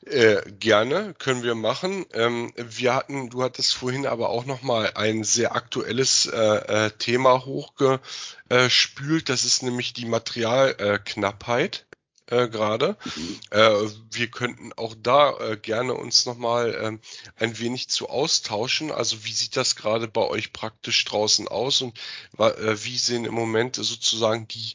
Äh, 0.05 0.41
gerne, 0.59 1.15
können 1.19 1.45
wir 1.45 1.55
machen. 1.55 2.07
Ähm, 2.13 2.53
wir 2.57 2.95
hatten, 2.95 3.31
du 3.31 3.43
hattest 3.43 3.75
vorhin 3.75 4.07
aber 4.07 4.31
auch 4.31 4.47
noch 4.47 4.63
mal 4.63 4.93
ein 4.95 5.25
sehr 5.25 5.55
aktuelles 5.55 6.27
äh, 6.27 6.87
äh 6.87 6.91
Thema 6.91 7.45
hochgespült. 7.45 9.29
Das 9.29 9.45
ist 9.45 9.63
nämlich 9.63 9.93
die 9.93 10.07
Materialknappheit 10.07 11.87
äh, 12.27 12.49
gerade. 12.49 12.97
Mhm. 13.17 13.41
Äh, 13.51 13.89
wir 14.13 14.31
könnten 14.31 14.73
auch 14.75 14.95
da 15.01 15.39
äh, 15.39 15.57
gerne 15.57 15.95
uns 15.95 16.27
nochmal 16.27 16.79
ähm, 16.81 17.01
ein 17.37 17.59
wenig 17.59 17.89
zu 17.89 18.09
austauschen. 18.09 18.91
Also 18.91 19.25
wie 19.25 19.33
sieht 19.33 19.57
das 19.57 19.77
gerade 19.77 20.09
bei 20.09 20.23
euch 20.23 20.53
praktisch 20.53 21.05
draußen 21.05 21.49
aus 21.49 21.83
und 21.83 21.99
äh, 22.39 22.77
wie 22.83 22.99
sehen 22.99 23.25
im 23.25 23.35
Moment 23.35 23.77
sozusagen 23.77 24.49
die 24.49 24.75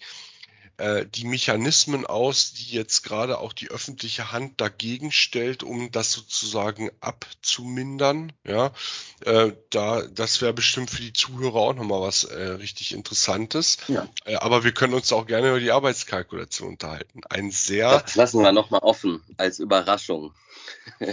äh, 0.79 1.05
die 1.05 1.25
Mechanismen 1.25 2.05
aus, 2.05 2.53
die 2.53 2.73
jetzt 2.73 3.03
gerade 3.03 3.39
auch 3.39 3.53
die 3.53 3.69
öffentliche 3.69 4.31
Hand 4.31 4.61
dagegen 4.61 5.11
stellt, 5.11 5.61
um 5.61 5.91
das 5.91 6.13
sozusagen 6.13 6.89
abzumindern. 7.01 8.31
Ja, 8.45 8.71
äh, 9.25 9.51
da, 9.69 10.03
das 10.07 10.41
wäre 10.41 10.53
bestimmt 10.53 10.89
für 10.89 11.01
die 11.01 11.13
Zuhörer 11.13 11.55
auch 11.55 11.73
nochmal 11.73 12.01
was 12.01 12.23
äh, 12.23 12.41
richtig 12.51 12.93
Interessantes. 12.93 13.77
Ja. 13.87 14.07
Äh, 14.25 14.35
aber 14.35 14.63
wir 14.63 14.71
können 14.71 14.93
uns 14.93 15.11
auch 15.11 15.27
gerne 15.27 15.49
über 15.49 15.59
die 15.59 15.71
Arbeitskalkulation 15.71 16.69
unterhalten. 16.69 17.21
Ein 17.29 17.51
sehr. 17.51 17.99
Das 17.99 18.15
lassen 18.15 18.41
wir 18.41 18.51
nochmal 18.51 18.81
offen 18.81 19.21
als 19.37 19.59
Überraschung. 19.59 20.33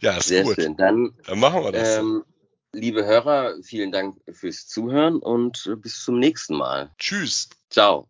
ja, 0.00 0.16
ist 0.16 0.28
Sehr 0.28 0.44
gut. 0.44 0.56
Schön. 0.56 0.76
Dann, 0.76 1.14
Dann 1.26 1.38
machen 1.38 1.62
wir 1.62 1.72
das. 1.72 1.98
Ähm, 1.98 2.24
liebe 2.72 3.04
Hörer, 3.04 3.56
vielen 3.62 3.92
Dank 3.92 4.20
fürs 4.32 4.66
Zuhören 4.66 5.18
und 5.18 5.70
bis 5.82 6.02
zum 6.02 6.18
nächsten 6.18 6.56
Mal. 6.56 6.90
Tschüss. 6.98 7.48
Ciao. 7.70 8.04